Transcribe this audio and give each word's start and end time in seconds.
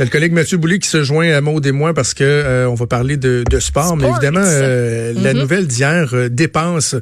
Le 0.00 0.06
collègue 0.06 0.32
Mathieu 0.32 0.58
Boulay 0.58 0.78
qui 0.78 0.88
se 0.88 1.02
joint 1.02 1.32
à 1.32 1.40
Maud 1.40 1.66
et 1.66 1.72
moi 1.72 1.92
parce 1.92 2.14
que 2.14 2.22
euh, 2.22 2.68
on 2.70 2.74
va 2.74 2.86
parler 2.86 3.16
de, 3.16 3.42
de 3.50 3.58
sport, 3.58 3.96
mais 3.96 4.08
évidemment, 4.08 4.44
euh, 4.44 5.12
la 5.12 5.32
Mhm. 5.34 5.40
nouvelle 5.40 5.66
d'hier 5.66 6.10
euh, 6.14 6.28
dépense, 6.28 6.94
euh, 6.94 7.00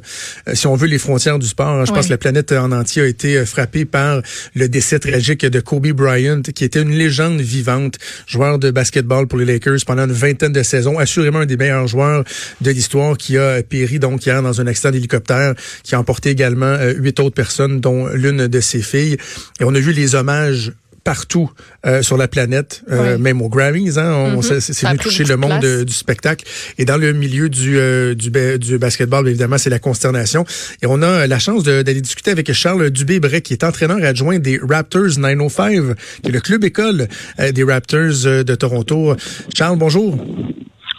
si 0.55 0.65
on 0.65 0.75
veut, 0.75 0.87
les 0.87 0.97
frontières 0.97 1.37
du 1.37 1.45
sport. 1.47 1.85
Je 1.85 1.91
pense 1.91 2.07
que 2.07 2.11
la 2.11 2.17
planète 2.17 2.51
en 2.53 2.71
entier 2.71 3.03
a 3.03 3.05
été 3.05 3.37
euh, 3.37 3.45
frappée 3.45 3.85
par 3.85 4.21
le 4.55 4.67
décès 4.67 4.97
tragique 4.97 5.45
de 5.45 5.59
Kobe 5.59 5.87
Bryant, 5.91 6.41
qui 6.41 6.63
était 6.63 6.81
une 6.81 6.89
légende 6.97 7.39
vivante, 7.39 7.97
joueur 8.25 8.57
de 8.57 8.71
basketball 8.71 9.27
pour 9.27 9.37
les 9.37 9.45
Lakers 9.45 9.77
pendant 9.85 10.05
une 10.05 10.11
vingtaine 10.11 10.51
de 10.53 10.63
saisons, 10.63 10.97
assurément 10.97 11.39
un 11.39 11.45
des 11.45 11.57
meilleurs 11.57 11.87
joueurs 11.87 12.23
de 12.61 12.71
l'histoire, 12.71 13.15
qui 13.15 13.37
a 13.37 13.61
péri 13.61 13.99
donc 13.99 14.25
hier 14.25 14.41
dans 14.41 14.59
un 14.59 14.65
accident 14.65 14.89
d'hélicoptère, 14.91 15.53
qui 15.83 15.93
a 15.93 15.99
emporté 15.99 16.31
également 16.31 16.65
euh, 16.65 16.93
huit 16.97 17.19
autres 17.19 17.35
personnes, 17.35 17.79
dont 17.79 18.07
l'une 18.07 18.47
de 18.47 18.59
ses 18.59 18.81
filles. 18.81 19.17
Et 19.59 19.63
on 19.63 19.75
a 19.75 19.79
vu 19.79 19.91
les 19.91 20.15
hommages 20.15 20.71
partout 21.07 21.49
euh, 21.85 22.01
sur 22.01 22.17
la 22.17 22.27
planète, 22.27 22.81
euh, 22.91 23.15
Oui. 23.15 23.21
même 23.21 23.41
aux 23.41 23.47
Grammys. 23.47 23.97
Hein, 23.97 24.11
on, 24.13 24.29
Mhm. 24.37 24.41
c'est 24.41 24.59
c'est 24.59 24.85
venu 24.87 24.99
toucher 24.99 25.23
le 25.23 25.29
de 25.29 25.35
monde 25.35 25.61
de- 25.61 25.83
du 25.85 25.93
spectacle. 25.93 26.43
Et 26.77 26.83
dans 26.83 26.97
le 26.97 27.13
milieu 27.13 27.47
du, 27.47 27.77
euh, 27.77 28.13
du, 28.13 28.29
du 28.59 28.77
basketball, 28.77 29.25
évidemment, 29.25 29.57
c'est 29.57 29.69
la 29.69 29.79
consternation. 29.79 30.43
Et 30.81 30.85
on 30.85 31.01
a 31.01 31.25
la 31.25 31.39
chance 31.39 31.63
d'aller 31.63 32.01
discuter 32.01 32.31
avec 32.31 32.51
Charles 32.51 32.89
Dubé-Bray, 32.89 33.41
qui 33.41 33.53
est 33.53 33.63
entraîneur 33.63 33.99
adjoint 34.03 34.37
des 34.39 34.59
Raptors 34.61 35.17
905, 35.17 35.95
qui 36.23 36.29
est 36.29 36.31
le 36.33 36.41
club 36.41 36.65
école 36.65 37.07
euh, 37.39 37.53
des 37.53 37.63
Raptors 37.63 38.25
euh, 38.25 38.43
de 38.43 38.55
Toronto. 38.55 39.15
Charles, 39.57 39.77
bonjour. 39.77 40.17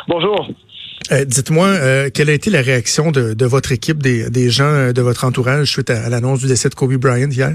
Bonjour. 0.08 0.48
Euh, 1.12 1.24
Dites-moi, 1.26 1.66
euh, 1.68 2.08
quelle 2.14 2.30
a 2.30 2.32
été 2.32 2.48
la 2.50 2.62
réaction 2.62 3.10
de, 3.10 3.34
de 3.34 3.46
votre 3.46 3.72
équipe, 3.72 4.02
des, 4.02 4.30
des 4.30 4.48
gens 4.48 4.64
euh, 4.64 4.92
de 4.92 5.02
votre 5.02 5.24
entourage 5.24 5.68
suite 5.70 5.90
à, 5.90 6.02
à 6.06 6.08
l'annonce 6.08 6.40
du 6.40 6.46
décès 6.46 6.70
de 6.70 6.74
Kobe 6.74 6.94
Bryant 6.96 7.30
hier? 7.30 7.52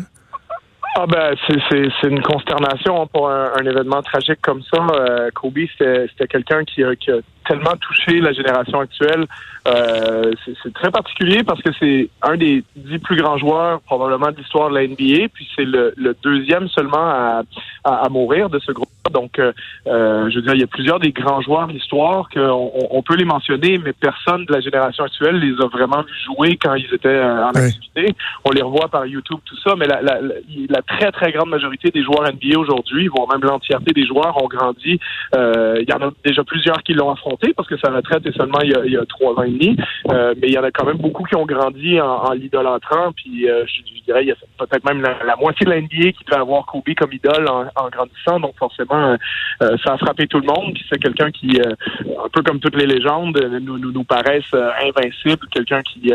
Ah 0.96 1.08
ben 1.08 1.36
c'est 1.48 2.08
une 2.08 2.22
consternation 2.22 3.08
pour 3.08 3.28
un, 3.30 3.52
un 3.60 3.66
événement 3.66 4.02
tragique 4.04 4.40
comme 4.42 4.62
ça. 4.62 4.86
Euh, 4.92 5.30
Kobe 5.34 5.58
c'était 5.78 6.28
quelqu'un 6.30 6.64
qui 6.64 6.84
qui 7.00 7.12
a 7.12 7.20
tellement 7.44 7.76
touché 7.80 8.20
la 8.20 8.34
génération 8.34 8.80
actuelle. 8.80 9.26
Euh, 9.68 10.34
c'est 10.62 10.74
très 10.74 10.92
particulier 10.92 11.44
parce 11.44 11.62
que 11.62 11.70
c'est 11.80 12.10
un 12.22 12.36
des 12.36 12.64
dix 12.76 13.00
plus 13.00 13.16
grands 13.16 13.38
joueurs 13.38 13.80
probablement 13.82 14.32
de 14.32 14.38
l'histoire 14.38 14.70
de 14.70 14.76
la 14.76 14.88
NBA, 14.88 15.30
puis 15.34 15.48
c'est 15.56 15.64
le, 15.64 15.94
le 15.96 16.16
deuxième 16.22 16.68
seulement 16.68 16.98
à, 16.98 17.44
à, 17.86 18.06
à 18.06 18.10
mourir 18.10 18.50
de 18.50 18.60
ce 18.60 18.72
groupe. 18.72 18.90
Donc, 19.12 19.40
euh, 19.40 19.52
euh, 19.88 20.30
je 20.30 20.36
veux 20.36 20.42
dire, 20.42 20.54
il 20.54 20.62
y 20.62 20.64
a 20.64 20.68
plusieurs 20.68 21.00
des 21.00 21.12
grands 21.12 21.42
joueurs 21.42 21.68
de 21.68 21.74
l'histoire 21.74 22.28
qu'on 22.30 22.42
on, 22.42 22.88
on 22.92 23.02
peut 23.04 23.16
les 23.16 23.26
mentionner, 23.26 23.78
mais 23.78 23.94
personne 23.94 24.46
de 24.46 24.54
la 24.54 24.62
génération 24.62 25.04
actuelle 25.04 25.40
les 25.40 25.54
a 25.62 25.68
vraiment 25.68 26.02
vus 26.02 26.24
jouer 26.26 26.58
quand 26.58 26.76
ils 26.76 26.94
étaient 26.94 27.22
en 27.22 27.52
activité. 27.52 28.16
On 28.46 28.52
les 28.52 28.62
revoit 28.62 28.88
par 28.90 29.06
YouTube, 29.06 29.40
tout 29.46 29.58
ça, 29.58 29.76
mais 29.78 29.86
la, 29.86 30.02
la, 30.02 30.22
la, 30.22 30.34
la 30.70 30.82
très, 30.82 31.12
très 31.12 31.32
grande 31.32 31.50
majorité 31.50 31.90
des 31.90 32.04
joueurs 32.04 32.24
NBA 32.24 32.58
aujourd'hui, 32.58 33.08
voire 33.08 33.28
même 33.32 33.44
l'entièreté 33.48 33.94
des 33.94 34.06
joueurs, 34.06 34.42
ont 34.42 34.48
grandi. 34.48 35.00
Euh, 35.36 35.78
il 35.82 35.90
y 35.90 35.94
en 35.94 36.08
a 36.08 36.12
déjà 36.26 36.44
plusieurs 36.44 36.82
qui 36.84 36.94
l'ont 36.94 37.12
affronté 37.12 37.33
parce 37.56 37.68
que 37.68 37.78
sa 37.78 37.92
retraite 37.92 38.26
est 38.26 38.38
seulement 38.38 38.60
il 38.62 38.92
y 38.92 38.98
a, 38.98 39.06
trois 39.06 39.34
ans 39.40 39.44
et 39.44 39.52
demi. 39.52 39.78
Euh, 40.10 40.34
mais 40.42 40.48
il 40.48 40.54
y 40.54 40.58
en 40.58 40.64
a 40.64 40.72
quand 40.72 40.86
même 40.86 40.98
beaucoup 40.98 41.24
qui 41.24 41.36
ont 41.36 41.46
grandi 41.46 42.00
en, 42.00 42.26
en 42.26 42.32
l'idolâtrant. 42.34 43.12
Puis 43.14 43.50
euh, 43.50 43.66
je, 43.66 44.04
dirais, 44.06 44.24
il 44.24 44.28
y 44.28 44.32
a 44.32 44.36
peut-être 44.58 44.84
même 44.86 45.02
la, 45.02 45.36
moitié 45.36 45.66
de 45.66 45.72
la 45.72 45.82
NBA 45.82 46.12
qui 46.12 46.24
devait 46.26 46.42
avoir 46.42 46.66
Kobe 46.66 46.94
comme 46.98 47.14
idole 47.14 47.48
en, 47.50 47.90
grandissant. 47.90 48.40
Donc 48.40 48.56
forcément, 48.58 49.18
euh, 49.62 49.78
ça 49.84 49.94
a 49.94 49.98
frappé 49.98 50.28
tout 50.28 50.40
le 50.40 50.48
monde. 50.48 50.74
Puis 50.74 50.86
c'est 50.90 51.00
quelqu'un 51.00 51.32
qui, 51.32 51.60
un 51.62 52.30
peu 52.32 52.42
comme 52.42 52.60
toutes 52.60 52.76
les 52.76 52.86
légendes, 52.86 53.38
nous, 53.62 54.04
paraissent 54.04 54.54
invincibles. 54.54 55.48
Quelqu'un 55.52 55.82
qui, 55.82 56.12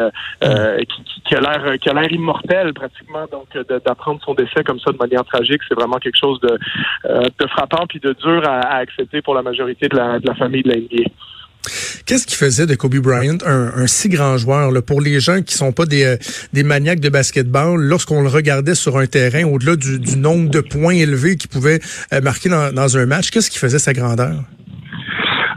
qui, 1.25 1.35
a 1.35 1.41
l'air 1.41 2.13
immortel 2.13 2.73
pratiquement. 2.75 3.27
Donc 3.31 3.49
d'apprendre 3.85 4.21
son 4.25 4.35
décès 4.35 4.63
comme 4.65 4.81
ça 4.81 4.93
de 4.93 4.99
manière 4.99 5.25
tragique, 5.25 5.63
c'est 5.69 5.75
vraiment 5.75 5.99
quelque 5.99 6.19
chose 6.19 6.41
de, 6.41 7.47
frappant 7.49 7.87
puis 7.89 8.01
de 8.01 8.13
dur 8.13 8.43
à, 8.47 8.61
à 8.61 8.77
accepter 8.79 9.23
pour 9.23 9.35
la 9.35 9.43
majorité 9.43 9.89
de 9.89 9.97
la, 9.97 10.19
de 10.19 10.27
la 10.27 10.35
famille 10.35 10.63
de 10.63 10.71
la 10.71 10.77
NBA. 10.77 11.08
Qu'est-ce 12.09 12.27
qui 12.27 12.37
faisait 12.37 12.65
de 12.65 12.75
Kobe 12.75 12.97
Bryant 12.97 13.37
un, 13.45 13.71
un 13.77 13.87
si 13.87 14.09
grand 14.09 14.39
joueur 14.39 14.71
là, 14.71 14.81
pour 14.81 15.03
les 15.03 15.21
gens 15.21 15.43
qui 15.43 15.53
sont 15.53 15.73
pas 15.73 15.85
des, 15.85 16.07
euh, 16.07 16.17
des 16.55 16.63
maniaques 16.63 17.01
de 17.01 17.11
basketball 17.11 17.79
lorsqu'on 17.79 18.23
le 18.23 18.31
regardait 18.31 18.75
sur 18.75 18.97
un 18.97 19.05
terrain 19.07 19.45
au-delà 19.45 19.77
du, 19.77 19.99
du 20.01 20.17
nombre 20.17 20.49
de 20.49 20.61
points 20.61 20.95
élevés 20.95 21.37
qu'il 21.37 21.51
pouvait 21.51 21.81
euh, 22.15 22.23
marquer 22.23 22.49
dans, 22.49 22.73
dans 22.73 22.97
un 22.97 23.05
match 23.05 23.31
qu'est-ce 23.31 23.51
qui 23.51 23.59
faisait 23.59 23.79
sa 23.79 23.93
grandeur? 23.93 24.41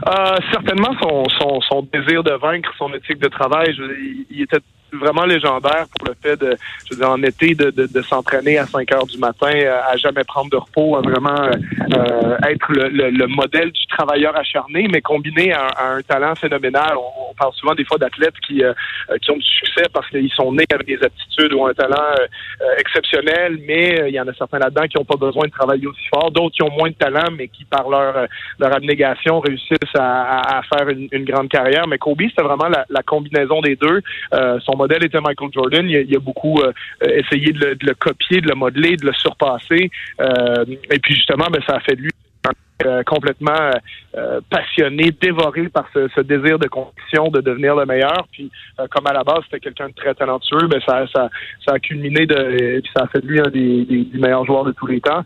Euh, 0.06 0.36
certainement 0.52 0.94
son, 1.00 1.24
son, 1.40 1.60
son 1.62 1.88
désir 1.90 2.22
de 2.22 2.32
vaincre, 2.32 2.68
son 2.76 2.92
éthique 2.92 3.18
de 3.18 3.28
travail. 3.28 3.74
Je 3.74 3.84
il 4.30 4.42
était 4.42 4.60
vraiment 4.92 5.24
légendaire 5.24 5.86
pour 5.98 6.08
le 6.08 6.14
fait 6.22 6.36
de, 6.40 6.56
je 6.88 6.94
veux 6.94 7.00
dire, 7.00 7.10
en 7.10 7.22
été, 7.22 7.54
de, 7.54 7.70
de, 7.70 7.86
de 7.86 8.02
s'entraîner 8.02 8.58
à 8.58 8.66
5 8.66 8.92
heures 8.94 9.06
du 9.06 9.18
matin, 9.18 9.50
euh, 9.54 9.80
à 9.90 9.96
jamais 9.96 10.24
prendre 10.24 10.50
de 10.50 10.56
repos, 10.56 10.96
à 10.96 11.00
vraiment 11.00 11.40
euh, 11.42 11.52
euh, 11.96 12.36
être 12.48 12.70
le, 12.72 12.88
le, 12.88 13.10
le 13.10 13.26
modèle 13.26 13.70
du 13.72 13.86
travailleur 13.86 14.36
acharné, 14.36 14.88
mais 14.92 15.00
combiné 15.00 15.52
à, 15.52 15.66
à 15.68 15.86
un 15.94 16.02
talent 16.02 16.34
phénoménal. 16.34 16.94
On, 16.96 17.30
on 17.30 17.34
parle 17.34 17.52
souvent 17.54 17.74
des 17.74 17.84
fois 17.84 17.98
d'athlètes 17.98 18.34
qui, 18.46 18.62
euh, 18.62 18.72
euh, 19.10 19.16
qui 19.18 19.30
ont 19.30 19.36
du 19.36 19.42
succès 19.42 19.84
parce 19.92 20.08
qu'ils 20.08 20.30
sont 20.32 20.52
nés 20.52 20.66
avec 20.72 20.86
des 20.86 21.02
aptitudes 21.02 21.52
ou 21.54 21.66
un 21.66 21.72
talent 21.74 21.96
euh, 22.20 22.66
exceptionnel, 22.78 23.58
mais 23.66 24.04
il 24.08 24.14
y 24.14 24.20
en 24.20 24.28
a 24.28 24.34
certains 24.34 24.58
là-dedans 24.58 24.82
qui 24.82 24.98
n'ont 24.98 25.04
pas 25.04 25.16
besoin 25.16 25.46
de 25.46 25.50
travailler 25.52 25.86
aussi 25.86 26.06
fort, 26.12 26.30
d'autres 26.30 26.54
qui 26.54 26.62
ont 26.62 26.70
moins 26.70 26.90
de 26.90 26.94
talent, 26.94 27.30
mais 27.36 27.48
qui 27.48 27.64
par 27.64 27.88
leur 27.88 28.26
leur 28.58 28.74
abnégation 28.76 29.40
réussissent 29.40 29.78
à, 29.96 30.38
à- 30.38 30.58
à 30.58 30.62
faire 30.62 30.88
une, 30.88 31.08
une 31.12 31.24
grande 31.24 31.48
carrière. 31.48 31.86
Mais 31.88 31.98
Kobe, 31.98 32.20
c'était 32.28 32.42
vraiment 32.42 32.68
la, 32.68 32.84
la 32.90 33.02
combinaison 33.02 33.60
des 33.60 33.76
deux. 33.76 34.00
Modèle 34.82 35.04
était 35.04 35.20
Michael 35.20 35.50
Jordan. 35.52 35.88
Il 35.88 36.16
a, 36.16 36.18
beaucoup 36.18 36.58
euh, 36.60 36.72
essayé 37.02 37.52
de 37.52 37.76
le, 37.80 37.94
copier, 37.94 38.40
de 38.40 38.48
le 38.48 38.54
modeler, 38.54 38.96
de 38.96 39.06
le 39.06 39.12
surpasser. 39.12 39.90
Euh, 40.20 40.64
et 40.90 40.98
puis 40.98 41.14
justement, 41.14 41.46
ben, 41.52 41.62
ça 41.66 41.76
a 41.76 41.80
fait 41.80 41.96
de 41.96 42.02
lui 42.02 42.10
euh, 42.84 43.02
complètement 43.04 43.70
euh, 44.16 44.40
passionné, 44.50 45.12
dévoré 45.12 45.68
par 45.68 45.86
ce, 45.94 46.20
désir 46.22 46.58
de 46.58 46.66
compétition, 46.66 47.28
de 47.28 47.40
devenir 47.40 47.76
le 47.76 47.86
meilleur. 47.86 48.26
Puis, 48.32 48.50
comme 48.90 49.06
à 49.06 49.12
la 49.12 49.22
base, 49.22 49.42
c'était 49.44 49.60
quelqu'un 49.60 49.88
de 49.88 49.94
très 49.94 50.14
talentueux, 50.14 50.66
ben 50.66 50.80
ça, 50.84 51.06
ça, 51.14 51.28
ça 51.64 51.74
a 51.74 51.78
culminé 51.78 52.26
de, 52.26 52.82
ça 52.94 53.04
a 53.04 53.06
fait 53.06 53.20
de 53.20 53.28
lui 53.28 53.38
un 53.38 53.50
des, 53.50 54.08
meilleurs 54.14 54.44
joueurs 54.44 54.64
de 54.64 54.72
tous 54.72 54.88
les 54.88 55.00
temps. 55.00 55.22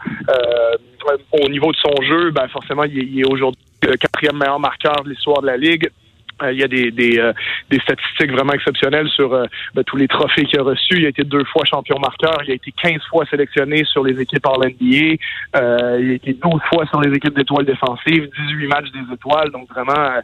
Au 1.33 1.49
niveau 1.49 1.71
de 1.72 1.77
son 1.77 2.03
jeu, 2.03 2.31
ben 2.33 2.47
forcément, 2.49 2.84
il 2.84 2.99
il 2.99 3.21
est 3.21 3.33
aujourd'hui 3.33 3.62
le 3.83 3.97
quatrième 3.97 4.37
meilleur 4.37 4.61
marqueur 4.61 5.03
de 5.05 5.11
l'histoire 5.11 5.41
de 5.41 5.47
la 5.47 5.56
ligue. 5.56 5.89
Euh, 6.43 6.53
il 6.53 6.59
y 6.59 6.65
a 6.65 6.69
des, 6.69 6.91
des, 6.91 7.19
euh, 7.19 7.33
statistiques 7.83 8.31
vraiment 8.31 8.53
exceptionnelles 8.53 9.09
sur 9.09 9.33
euh, 9.33 9.47
ben, 9.75 9.83
tous 9.85 9.97
les 9.97 10.07
trophées 10.07 10.45
qu'il 10.45 10.61
a 10.61 10.65
reçus. 10.65 10.99
Il 10.99 11.07
a 11.07 11.09
été 11.09 11.25
deux 11.25 11.45
fois 11.45 11.63
champion 11.65 11.99
marqueur. 11.99 12.37
Il 12.45 12.51
a 12.51 12.55
été 12.55 12.73
15 12.83 13.01
fois 13.09 13.25
sélectionné 13.31 13.85
sur 13.85 14.05
les 14.05 14.21
équipes 14.21 14.47
en 14.47 14.59
NBA. 14.59 15.17
Euh, 15.57 15.99
il 16.01 16.11
a 16.11 16.15
été 16.15 16.35
12 16.35 16.61
fois 16.71 16.85
sur 16.87 17.01
les 17.01 17.15
équipes 17.17 17.35
d'étoiles 17.35 17.65
défensives, 17.65 18.29
18 18.49 18.67
matchs 18.67 18.93
des 18.93 19.15
étoiles. 19.15 19.51
Donc 19.51 19.71
vraiment, 19.73 20.21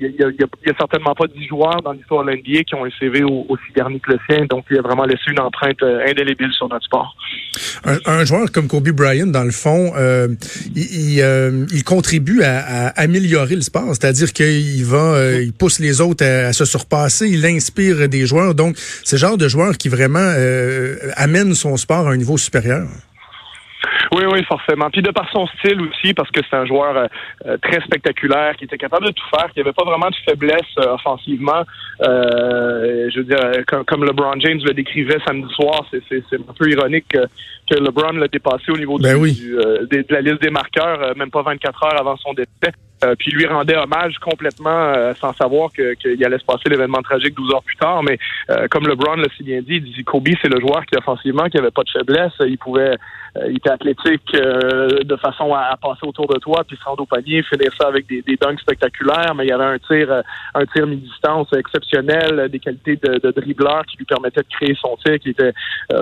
il 0.00 0.14
y, 0.18 0.24
a, 0.24 0.74
certainement 0.78 1.14
pas 1.14 1.26
10 1.26 1.46
joueurs 1.48 1.82
dans 1.82 1.92
l'histoire 1.92 2.24
de 2.24 2.30
la 2.30 2.36
NBA 2.36 2.62
qui 2.64 2.74
ont 2.74 2.86
un 2.86 2.90
CV 2.98 3.22
au- 3.22 3.44
aussi 3.48 3.64
garni 3.76 4.00
que 4.00 4.12
le 4.12 4.18
sien. 4.28 4.46
Donc 4.46 4.64
il 4.70 4.78
a 4.78 4.82
vraiment 4.82 5.04
laissé 5.04 5.30
une 5.30 5.40
empreinte 5.40 5.82
indélébile 5.82 6.52
sur 6.52 6.68
notre 6.68 6.86
sport. 6.86 7.14
un, 7.84 8.24
joueur 8.24 8.50
comme 8.52 8.68
Kobe 8.68 8.88
Bryant 8.90 9.26
dans 9.26 9.44
le 9.44 9.50
fond 9.50 9.92
il, 10.74 11.18
il, 11.72 11.84
contribue 11.84 12.42
à, 12.42 12.88
à 12.88 13.02
améliorer 13.02 13.56
le 13.56 13.60
sport 13.60 13.88
c'est-à-dire 13.88 14.32
qu'il 14.32 14.84
va 14.84 15.41
il 15.42 15.52
pousse 15.52 15.78
les 15.80 16.00
autres 16.00 16.24
à, 16.24 16.48
à 16.48 16.52
se 16.52 16.64
surpasser 16.64 17.28
il 17.28 17.44
inspire 17.46 18.08
des 18.08 18.26
joueurs 18.26 18.54
donc 18.54 18.76
c'est 19.04 19.16
le 19.16 19.20
genre 19.20 19.36
de 19.38 19.48
joueur 19.48 19.76
qui 19.76 19.88
vraiment 19.88 20.18
euh, 20.20 20.96
amène 21.16 21.54
son 21.54 21.76
sport 21.76 22.06
à 22.08 22.12
un 22.12 22.16
niveau 22.16 22.36
supérieur 22.38 22.86
Oui, 24.14 24.24
oui, 24.30 24.44
forcément. 24.44 24.90
Puis 24.90 25.00
de 25.02 25.10
par 25.10 25.28
son 25.32 25.46
style 25.54 25.80
aussi, 25.80 26.12
parce 26.12 26.30
que 26.30 26.40
c'est 26.48 26.54
un 26.56 26.66
joueur 26.66 26.94
euh, 26.96 27.06
euh, 27.46 27.56
très 27.62 27.80
spectaculaire, 27.80 28.54
qui 28.58 28.64
était 28.64 28.76
capable 28.76 29.06
de 29.06 29.10
tout 29.12 29.24
faire, 29.34 29.50
qui 29.52 29.60
avait 29.60 29.72
pas 29.72 29.84
vraiment 29.84 30.10
de 30.10 30.16
faiblesse 30.28 30.72
euh, 30.78 30.94
offensivement. 30.98 31.62
Euh, 32.02 33.08
je 33.12 33.18
veux 33.20 33.24
dire, 33.24 33.38
comme, 33.66 33.84
comme 33.86 34.04
LeBron 34.04 34.38
James 34.40 34.60
le 34.64 34.74
décrivait 34.74 35.18
samedi 35.26 35.48
soir, 35.54 35.86
c'est, 35.90 36.12
un 36.34 36.52
peu 36.58 36.70
ironique 36.70 37.06
que, 37.08 37.24
que 37.70 37.74
LeBron 37.80 38.12
l'a 38.18 38.28
dépassé 38.28 38.70
au 38.70 38.76
niveau 38.76 38.98
Ben 38.98 39.14
du, 39.16 39.22
oui. 39.22 39.32
du, 39.32 39.56
des- 39.90 40.02
de 40.02 40.12
la 40.12 40.20
liste 40.20 40.42
des 40.42 40.50
marqueurs, 40.50 41.16
même 41.16 41.30
pas 41.30 41.42
24 41.42 41.84
heures 41.84 42.00
avant 42.00 42.16
son 42.18 42.34
décès. 42.34 42.72
Euh, 43.04 43.14
puis 43.18 43.30
lui 43.32 43.46
rendait 43.46 43.76
hommage 43.76 44.16
complètement 44.18 44.70
euh, 44.94 45.12
sans 45.14 45.32
savoir 45.32 45.70
que- 45.72 45.94
qu'il 45.94 46.24
allait 46.24 46.38
se 46.38 46.44
passer 46.44 46.68
l'événement 46.68 47.02
tragique 47.02 47.34
12 47.34 47.52
heures 47.52 47.62
plus 47.64 47.76
tard. 47.76 48.02
Mais 48.02 48.18
euh, 48.50 48.68
comme 48.68 48.86
LeBron 48.86 49.16
l'a 49.16 49.28
si 49.36 49.42
bien 49.42 49.60
dit, 49.60 49.76
il 49.76 49.82
dit 49.82 50.04
Kobe, 50.04 50.28
c'est 50.40 50.52
le 50.52 50.60
joueur 50.60 50.84
qui 50.86 50.96
offensivement 50.96 51.44
qui 51.48 51.58
avait 51.58 51.70
pas 51.70 51.82
de 51.82 51.90
faiblesse. 51.90 52.32
Il 52.46 52.58
pouvait, 52.58 52.94
euh, 53.36 53.48
il 53.50 53.56
était 53.56 53.70
athlétique 53.70 54.34
euh, 54.34 55.00
de 55.02 55.16
façon 55.16 55.52
à, 55.54 55.62
à 55.72 55.76
passer 55.76 56.06
autour 56.06 56.28
de 56.28 56.38
toi, 56.38 56.62
puis 56.66 56.76
se 56.76 56.84
rendre 56.84 57.02
au 57.02 57.06
panier, 57.06 57.42
finir 57.42 57.70
ça 57.80 57.88
avec 57.88 58.06
des, 58.06 58.22
des 58.22 58.36
dunks 58.36 58.60
spectaculaires. 58.60 59.34
Mais 59.34 59.46
il 59.46 59.48
y 59.48 59.52
avait 59.52 59.64
un 59.64 59.78
tir, 59.78 60.10
euh, 60.12 60.22
un 60.54 60.64
tir 60.66 60.86
mi-distance 60.86 61.48
exceptionnel, 61.56 62.48
des 62.50 62.58
qualités 62.60 62.96
de, 62.96 63.18
de 63.18 63.30
dribbleur 63.32 63.84
qui 63.86 63.96
lui 63.96 64.04
permettaient 64.04 64.42
de 64.42 64.54
créer 64.54 64.76
son 64.80 64.96
tir, 65.04 65.18
qui 65.18 65.30
était 65.30 65.52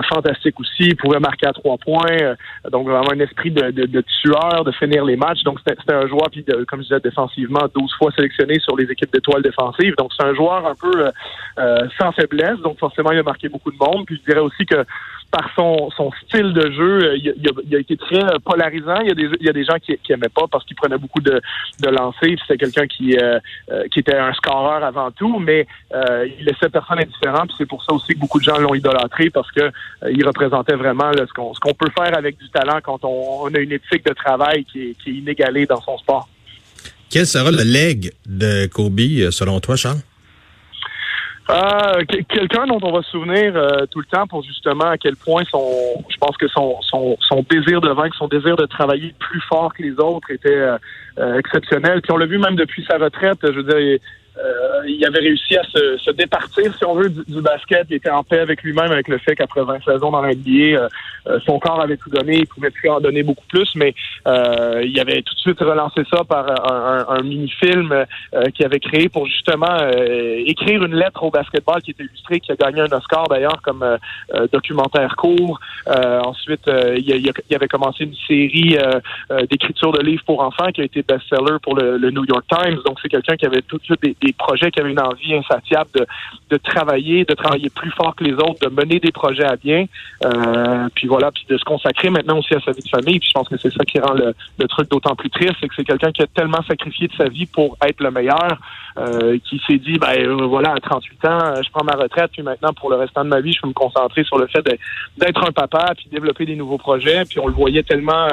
fantastique 0.09 0.59
aussi. 0.59 0.83
Il 0.89 0.95
pouvait 0.97 1.19
marquer 1.19 1.47
à 1.47 1.53
trois 1.53 1.77
points. 1.77 2.35
donc 2.71 2.87
vraiment 2.87 3.11
un 3.11 3.19
esprit 3.19 3.51
de, 3.51 3.71
de, 3.71 3.85
de 3.85 4.03
tueur, 4.21 4.63
de 4.63 4.71
finir 4.73 5.03
les 5.05 5.15
matchs. 5.15 5.43
Donc 5.43 5.59
c'était 5.59 5.79
c'était 5.79 5.93
un 5.95 6.07
joueur 6.07 6.29
puis 6.31 6.43
de- 6.43 6.63
comme 6.65 6.83
je 6.83 6.90
défensivement 6.99 7.61
12 7.73 7.95
fois 7.97 8.11
sélectionné 8.15 8.59
sur 8.59 8.75
les 8.77 8.85
équipes 8.91 9.11
d'étoiles 9.11 9.41
défensives. 9.41 9.95
Donc 9.97 10.11
c'est 10.17 10.25
un 10.25 10.33
joueur 10.33 10.65
un 10.65 10.75
peu 10.75 10.91
euh, 10.95 11.11
euh, 11.59 11.87
sans 11.99 12.11
faiblesse. 12.11 12.59
Donc 12.59 12.79
forcément 12.79 13.11
il 13.11 13.19
a 13.19 13.23
marqué 13.23 13.49
beaucoup 13.49 13.71
de 13.71 13.77
monde. 13.77 14.05
Puis 14.05 14.17
je 14.17 14.31
dirais 14.31 14.41
aussi 14.41 14.65
que 14.65 14.85
par 15.31 15.49
son, 15.55 15.89
style 16.25 16.51
de 16.51 16.71
jeu, 16.71 17.15
il, 17.15 17.33
il, 17.37 17.75
a, 17.75 17.79
été 17.79 17.95
très 17.95 18.21
polarisant. 18.43 18.99
Il 18.99 19.07
y 19.07 19.11
a 19.11 19.13
des, 19.13 19.29
il 19.39 19.45
y 19.45 19.49
a 19.49 19.53
des 19.53 19.63
gens 19.63 19.77
qui, 19.81 19.97
qui 20.03 20.11
aimaient 20.11 20.27
pas 20.27 20.43
parce 20.51 20.65
qu'il 20.65 20.75
prenait 20.75 20.97
beaucoup 20.97 21.21
de, 21.21 21.39
de 21.79 21.89
lancers. 21.89 22.37
C'était 22.41 22.57
quelqu'un 22.57 22.85
qui, 22.85 23.15
qui 23.91 23.99
était 23.99 24.17
un 24.17 24.33
scoreur 24.33 24.83
avant 24.83 25.09
tout, 25.11 25.39
mais 25.39 25.67
il 25.93 26.43
laissait 26.43 26.67
personne 26.67 26.99
indifférent. 26.99 27.45
Puis 27.45 27.55
c'est 27.57 27.65
pour 27.65 27.81
ça 27.85 27.93
aussi 27.93 28.13
que 28.13 28.19
beaucoup 28.19 28.39
de 28.39 28.43
gens 28.43 28.57
l'ont 28.57 28.75
idolâtré 28.75 29.29
parce 29.29 29.49
que 29.51 29.71
il 30.11 30.27
représentait 30.27 30.75
vraiment 30.75 31.11
ce 31.13 31.59
qu'on 31.59 31.73
peut 31.73 31.91
faire 31.97 32.17
avec 32.17 32.37
du 32.37 32.49
talent 32.49 32.79
quand 32.83 33.03
on, 33.03 33.53
a 33.53 33.59
une 33.59 33.71
éthique 33.71 34.05
de 34.05 34.13
travail 34.13 34.65
qui 34.65 34.89
est 34.89 35.09
inégalée 35.09 35.65
dans 35.65 35.81
son 35.81 35.97
sport. 35.97 36.27
Quel 37.11 37.25
sera 37.25 37.51
le 37.51 37.63
leg 37.63 38.13
de 38.25 38.67
Kobe 38.67 39.29
selon 39.31 39.59
toi, 39.59 39.75
Charles? 39.75 39.99
Euh, 41.49 42.05
quelqu'un 42.29 42.65
dont 42.65 42.79
on 42.81 42.93
va 42.93 43.01
se 43.01 43.11
souvenir 43.11 43.53
euh, 43.57 43.85
tout 43.91 43.99
le 43.99 44.05
temps 44.05 44.25
pour 44.25 44.41
justement 44.43 44.85
à 44.85 44.97
quel 44.97 45.17
point 45.17 45.43
son, 45.51 46.01
je 46.09 46.15
pense 46.15 46.37
que 46.37 46.47
son, 46.47 46.77
son, 46.81 47.17
son 47.19 47.45
désir 47.49 47.81
de 47.81 47.89
vaincre, 47.89 48.15
son 48.17 48.29
désir 48.29 48.55
de 48.55 48.65
travailler 48.65 49.13
plus 49.19 49.41
fort 49.49 49.73
que 49.73 49.83
les 49.83 49.91
autres 49.99 50.31
était 50.31 50.55
euh, 51.17 51.37
exceptionnel. 51.37 52.01
Puis 52.01 52.13
on 52.13 52.17
l'a 52.17 52.27
vu 52.27 52.37
même 52.37 52.55
depuis 52.55 52.85
sa 52.89 52.97
retraite. 52.97 53.39
Je 53.43 53.59
veux 53.59 53.63
dire, 53.63 53.99
euh, 54.37 54.87
il 54.87 55.03
avait 55.05 55.19
réussi 55.19 55.57
à 55.57 55.63
se, 55.63 55.97
se, 55.97 56.11
départir, 56.11 56.75
si 56.77 56.85
on 56.85 56.95
veut, 56.95 57.09
du, 57.09 57.41
basket. 57.41 57.87
Il 57.89 57.97
était 57.97 58.09
en 58.09 58.23
paix 58.23 58.39
avec 58.39 58.63
lui-même, 58.63 58.91
avec 58.91 59.07
le 59.07 59.17
fait 59.17 59.35
qu'après 59.35 59.63
20 59.63 59.83
saisons 59.83 60.11
dans 60.11 60.21
l'NBA, 60.21 60.77
euh, 60.77 60.87
euh, 61.27 61.39
son 61.45 61.59
corps 61.59 61.81
avait 61.81 61.97
tout 61.97 62.09
donné. 62.09 62.39
Il 62.39 62.47
pouvait 62.47 62.71
plus 62.71 62.89
en 62.89 62.99
donner 62.99 63.23
beaucoup 63.23 63.45
plus, 63.47 63.75
mais 63.75 63.93
euh, 64.27 64.81
il 64.83 64.99
avait 64.99 65.21
tout 65.21 65.33
de 65.33 65.39
suite 65.39 65.59
relancé 65.59 66.03
ça 66.11 66.23
par 66.23 66.49
un, 66.49 67.05
un, 67.09 67.19
un 67.19 67.21
mini-film 67.23 67.91
euh, 67.91 68.45
qu'il 68.53 68.65
avait 68.65 68.79
créé 68.79 69.09
pour 69.09 69.25
justement 69.27 69.77
écrire 70.45 70.83
une 70.83 70.95
lettre 70.95 71.23
au 71.23 71.31
basketball 71.31 71.81
qui 71.81 71.91
était 71.91 72.03
illustrée, 72.03 72.39
qui 72.39 72.51
a 72.51 72.55
gagné 72.55 72.81
un 72.81 72.91
Oscar 72.91 73.27
d'ailleurs 73.27 73.61
comme 73.61 73.85
documentaire 74.51 75.15
court. 75.15 75.59
ensuite, 75.87 76.61
il, 76.67 77.31
il, 77.49 77.55
avait 77.55 77.67
commencé 77.67 78.03
une 78.03 78.15
série 78.27 78.77
d'écriture 79.49 79.91
de 79.91 80.01
livres 80.01 80.23
pour 80.25 80.41
enfants 80.41 80.71
qui 80.73 80.81
a 80.81 80.83
été 80.83 81.03
best-seller 81.03 81.57
pour 81.61 81.75
le, 81.75 81.97
le, 81.97 82.11
New 82.11 82.25
York 82.25 82.45
Times. 82.49 82.79
Donc, 82.85 82.99
c'est 83.01 83.09
quelqu'un 83.09 83.35
qui 83.35 83.45
avait 83.45 83.61
tout 83.61 83.77
de 83.77 83.83
suite 83.83 84.01
des, 84.01 84.15
des 84.21 84.33
projets 84.33 84.71
qui 84.71 84.79
avaient 84.79 84.91
une 84.91 84.99
envie 84.99 85.33
insatiable 85.35 85.89
de, 85.95 86.07
de 86.49 86.57
travailler, 86.57 87.25
de 87.25 87.33
travailler 87.33 87.69
plus 87.69 87.91
fort 87.91 88.15
que 88.15 88.23
les 88.23 88.33
autres, 88.33 88.69
de 88.69 88.69
mener 88.69 88.99
des 88.99 89.11
projets 89.11 89.45
à 89.45 89.55
bien. 89.55 89.85
Euh, 90.25 90.87
puis 90.95 91.07
voilà, 91.07 91.31
puis 91.31 91.45
de 91.49 91.57
se 91.57 91.63
consacrer 91.63 92.09
maintenant 92.09 92.39
aussi 92.39 92.53
à 92.53 92.59
sa 92.59 92.71
vie 92.71 92.83
de 92.83 92.89
famille. 92.89 93.19
Puis 93.19 93.29
je 93.29 93.33
pense 93.33 93.49
que 93.49 93.57
c'est 93.57 93.73
ça 93.73 93.83
qui 93.83 93.99
rend 93.99 94.13
le, 94.13 94.33
le 94.59 94.67
truc 94.67 94.89
d'autant 94.89 95.15
plus 95.15 95.29
triste, 95.29 95.55
c'est 95.59 95.67
que 95.67 95.75
c'est 95.75 95.83
quelqu'un 95.83 96.11
qui 96.11 96.21
a 96.21 96.27
tellement 96.27 96.61
sacrifié 96.63 97.07
de 97.07 97.13
sa 97.15 97.27
vie 97.27 97.45
pour 97.45 97.77
être 97.83 98.01
le 98.01 98.11
meilleur, 98.11 98.57
euh, 98.97 99.37
qui 99.45 99.61
s'est 99.67 99.77
dit, 99.77 99.97
ben 99.97 100.13
euh, 100.17 100.45
voilà, 100.45 100.73
à 100.73 100.79
38 100.79 101.25
ans, 101.25 101.61
je 101.63 101.69
prends 101.71 101.83
ma 101.83 101.93
retraite, 101.93 102.31
puis 102.31 102.43
maintenant 102.43 102.73
pour 102.73 102.89
le 102.89 102.97
restant 102.97 103.23
de 103.23 103.29
ma 103.29 103.41
vie, 103.41 103.53
je 103.53 103.61
peux 103.61 103.67
me 103.67 103.73
concentrer 103.73 104.23
sur 104.23 104.37
le 104.37 104.47
fait 104.47 104.63
d'être 105.17 105.47
un 105.47 105.51
papa, 105.51 105.93
puis 105.95 106.07
développer 106.11 106.45
des 106.45 106.55
nouveaux 106.55 106.77
projets. 106.77 107.25
Puis 107.25 107.39
on 107.39 107.47
le 107.47 107.53
voyait 107.53 107.83
tellement 107.83 108.27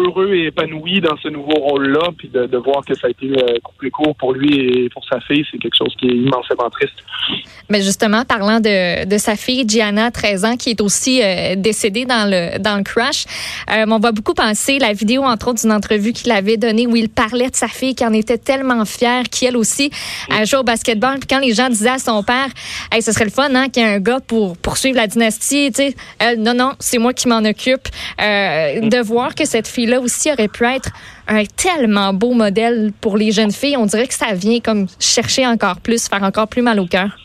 heureux 0.00 0.34
et 0.34 0.46
épanoui 0.46 1.00
dans 1.00 1.16
ce 1.22 1.28
nouveau 1.28 1.54
rôle-là, 1.54 2.10
puis 2.16 2.28
de, 2.28 2.46
de, 2.46 2.58
voir 2.58 2.84
que 2.84 2.94
ça 2.94 3.06
a 3.06 3.10
été 3.10 3.26
euh, 3.26 3.58
coupé 3.62 3.90
court 3.90 4.14
pour 4.16 4.32
lui 4.32 4.54
et 4.58 4.88
pour 4.88 5.04
sa 5.04 5.20
fille, 5.20 5.44
c'est 5.50 5.58
quelque 5.58 5.76
chose 5.76 5.94
qui 5.98 6.06
est 6.06 6.16
immensément 6.16 6.70
triste. 6.70 6.94
Mais 7.68 7.82
justement, 7.82 8.24
parlant 8.24 8.60
de, 8.60 9.06
de 9.06 9.18
sa 9.18 9.36
fille, 9.36 9.64
Gianna, 9.66 10.10
13 10.10 10.44
ans, 10.44 10.56
qui 10.56 10.70
est 10.70 10.80
aussi 10.80 11.22
euh, 11.22 11.54
décédée 11.56 12.04
dans 12.04 12.28
le, 12.28 12.58
dans 12.58 12.76
le 12.76 12.82
crash, 12.82 13.24
euh, 13.70 13.84
on 13.88 13.98
va 13.98 14.12
beaucoup 14.12 14.34
penser 14.34 14.78
la 14.78 14.92
vidéo, 14.92 15.22
entre 15.22 15.48
autres, 15.48 15.60
d'une 15.62 15.72
entrevue 15.72 16.12
qu'il 16.12 16.32
avait 16.32 16.56
donnée 16.56 16.86
où 16.86 16.96
il 16.96 17.08
parlait 17.08 17.50
de 17.50 17.56
sa 17.56 17.68
fille, 17.68 17.94
qui 17.94 18.04
en 18.04 18.12
était 18.12 18.38
tellement 18.38 18.84
fière, 18.84 19.24
qui, 19.24 19.46
elle 19.46 19.56
aussi, 19.56 19.90
a 20.30 20.44
joué 20.44 20.60
au 20.60 20.64
basketball. 20.64 21.18
Puis 21.18 21.28
quand 21.28 21.40
les 21.40 21.54
gens 21.54 21.68
disaient 21.68 21.90
à 21.90 21.98
son 21.98 22.22
père, 22.22 22.48
hey, 22.92 23.02
ce 23.02 23.12
serait 23.12 23.24
le 23.24 23.30
fun, 23.30 23.54
hein, 23.54 23.68
qu'il 23.68 23.82
y 23.82 23.86
ait 23.86 23.94
un 23.94 24.00
gars 24.00 24.20
pour 24.20 24.56
poursuivre 24.56 24.96
la 24.96 25.06
dynastie, 25.06 25.70
tu 25.72 25.82
sais, 25.82 26.36
non, 26.36 26.54
non, 26.54 26.72
c'est 26.78 26.98
moi 26.98 27.12
qui 27.12 27.28
m'en 27.28 27.44
occupe. 27.44 27.88
Euh, 28.20 28.80
de 28.80 28.98
voir 28.98 29.34
que 29.34 29.44
cette 29.44 29.68
fille 29.68 29.83
là 29.86 30.00
aussi 30.00 30.30
aurait 30.32 30.48
pu 30.48 30.64
être 30.64 30.90
un 31.28 31.44
tellement 31.44 32.12
beau 32.12 32.32
modèle 32.32 32.92
pour 33.00 33.16
les 33.16 33.32
jeunes 33.32 33.52
filles. 33.52 33.76
On 33.76 33.86
dirait 33.86 34.06
que 34.06 34.14
ça 34.14 34.32
vient 34.34 34.60
comme 34.60 34.86
chercher 34.98 35.46
encore 35.46 35.80
plus, 35.80 36.08
faire 36.08 36.22
encore 36.22 36.48
plus 36.48 36.62
mal 36.62 36.80
au 36.80 36.86
cœur. 36.86 37.16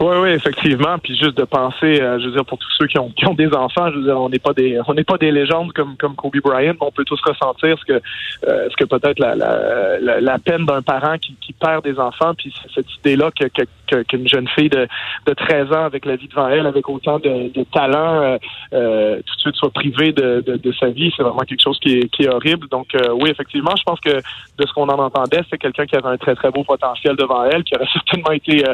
Oui, 0.00 0.16
oui, 0.20 0.28
effectivement. 0.30 0.98
Puis 0.98 1.16
juste 1.16 1.36
de 1.36 1.44
penser, 1.44 2.00
euh, 2.00 2.18
je 2.18 2.26
veux 2.26 2.32
dire, 2.32 2.44
pour 2.44 2.58
tous 2.58 2.70
ceux 2.78 2.86
qui 2.86 2.98
ont, 2.98 3.10
qui 3.10 3.26
ont 3.26 3.34
des 3.34 3.52
enfants, 3.54 3.90
je 3.90 3.96
veux 3.96 4.04
dire, 4.04 4.20
on 4.20 4.28
n'est 4.28 4.38
pas 4.38 4.52
des, 4.52 4.78
on 4.86 4.94
n'est 4.94 5.04
pas 5.04 5.18
des 5.18 5.30
légendes 5.30 5.72
comme 5.72 5.96
comme 5.96 6.14
Kobe 6.14 6.36
Bryant. 6.42 6.74
On 6.80 6.90
peut 6.90 7.04
tous 7.04 7.20
ressentir 7.22 7.78
ce 7.78 7.84
que, 7.84 8.02
euh, 8.48 8.68
ce 8.70 8.76
que 8.76 8.84
peut-être 8.84 9.18
la, 9.18 9.34
la, 9.34 10.20
la, 10.20 10.38
peine 10.38 10.66
d'un 10.66 10.82
parent 10.82 11.16
qui, 11.18 11.36
qui 11.40 11.52
perd 11.52 11.84
des 11.84 11.98
enfants. 11.98 12.34
Puis 12.34 12.52
cette 12.74 12.92
idée-là 12.96 13.30
que, 13.30 13.46
que, 13.88 14.02
qu'une 14.02 14.28
jeune 14.28 14.48
fille 14.48 14.68
de, 14.68 14.88
de 15.26 15.32
13 15.34 15.72
ans 15.72 15.84
avec 15.84 16.04
la 16.04 16.16
vie 16.16 16.28
devant 16.28 16.48
elle, 16.48 16.66
avec 16.66 16.88
autant 16.88 17.18
de, 17.18 17.52
de 17.52 17.64
talent, 17.72 18.22
euh, 18.22 18.38
euh 18.72 19.16
tout 19.16 19.34
de 19.36 19.40
suite 19.40 19.56
soit 19.56 19.70
privée 19.70 20.12
de, 20.12 20.42
de, 20.44 20.56
de 20.56 20.72
sa 20.72 20.88
vie, 20.88 21.12
c'est 21.16 21.22
vraiment 21.22 21.40
quelque 21.40 21.62
chose 21.62 21.78
qui 21.80 21.98
est, 21.98 22.08
qui 22.08 22.24
est 22.24 22.28
horrible. 22.28 22.68
Donc 22.68 22.88
oui, 23.14 23.30
effectivement, 23.30 23.74
je 23.76 23.82
pense 23.84 24.00
que 24.00 24.16
de 24.16 24.66
ce 24.66 24.72
qu'on 24.72 24.88
en 24.88 24.98
entendait, 24.98 25.42
c'est 25.50 25.58
quelqu'un 25.58 25.86
qui 25.86 25.96
avait 25.96 26.08
un 26.08 26.16
très 26.16 26.34
très 26.34 26.50
beau 26.50 26.64
potentiel 26.64 27.16
devant 27.16 27.44
elle, 27.44 27.62
qui 27.64 27.74
aurait 27.74 27.88
certainement 27.92 28.32
été 28.32 28.64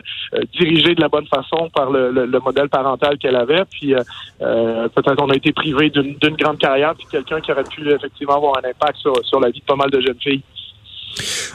dirigé 0.59 0.80
de 0.83 1.01
la 1.01 1.09
bonne 1.09 1.27
façon 1.27 1.71
par 1.75 1.91
le, 1.91 2.11
le, 2.11 2.41
modèle 2.41 2.69
parental 2.69 3.19
qu'elle 3.19 3.37
avait. 3.37 3.63
Puis 3.71 3.95
euh, 3.95 4.03
euh, 4.43 4.89
peut-être 4.89 5.17
qu'on 5.17 5.31
a 5.31 5.37
été 5.37 5.53
privé 5.53 5.91
d'une 5.91 6.37
grande 6.37 6.59
carrière, 6.59 6.95
puis 6.97 7.07
quelqu'un 7.11 7.41
qui 7.41 7.53
aurait 7.53 7.65
pu 7.65 7.91
effectivement 7.91 8.37
avoir 8.37 8.59
un 8.59 8.69
impact 8.69 8.99
sur, 8.99 9.13
sur 9.25 9.41
la 9.41 9.51
vie 9.51 9.61
de 9.61 9.65
pas 9.65 9.77
mal 9.77 9.91
de 9.91 10.01
jeunes 10.01 10.21
filles. 10.21 10.43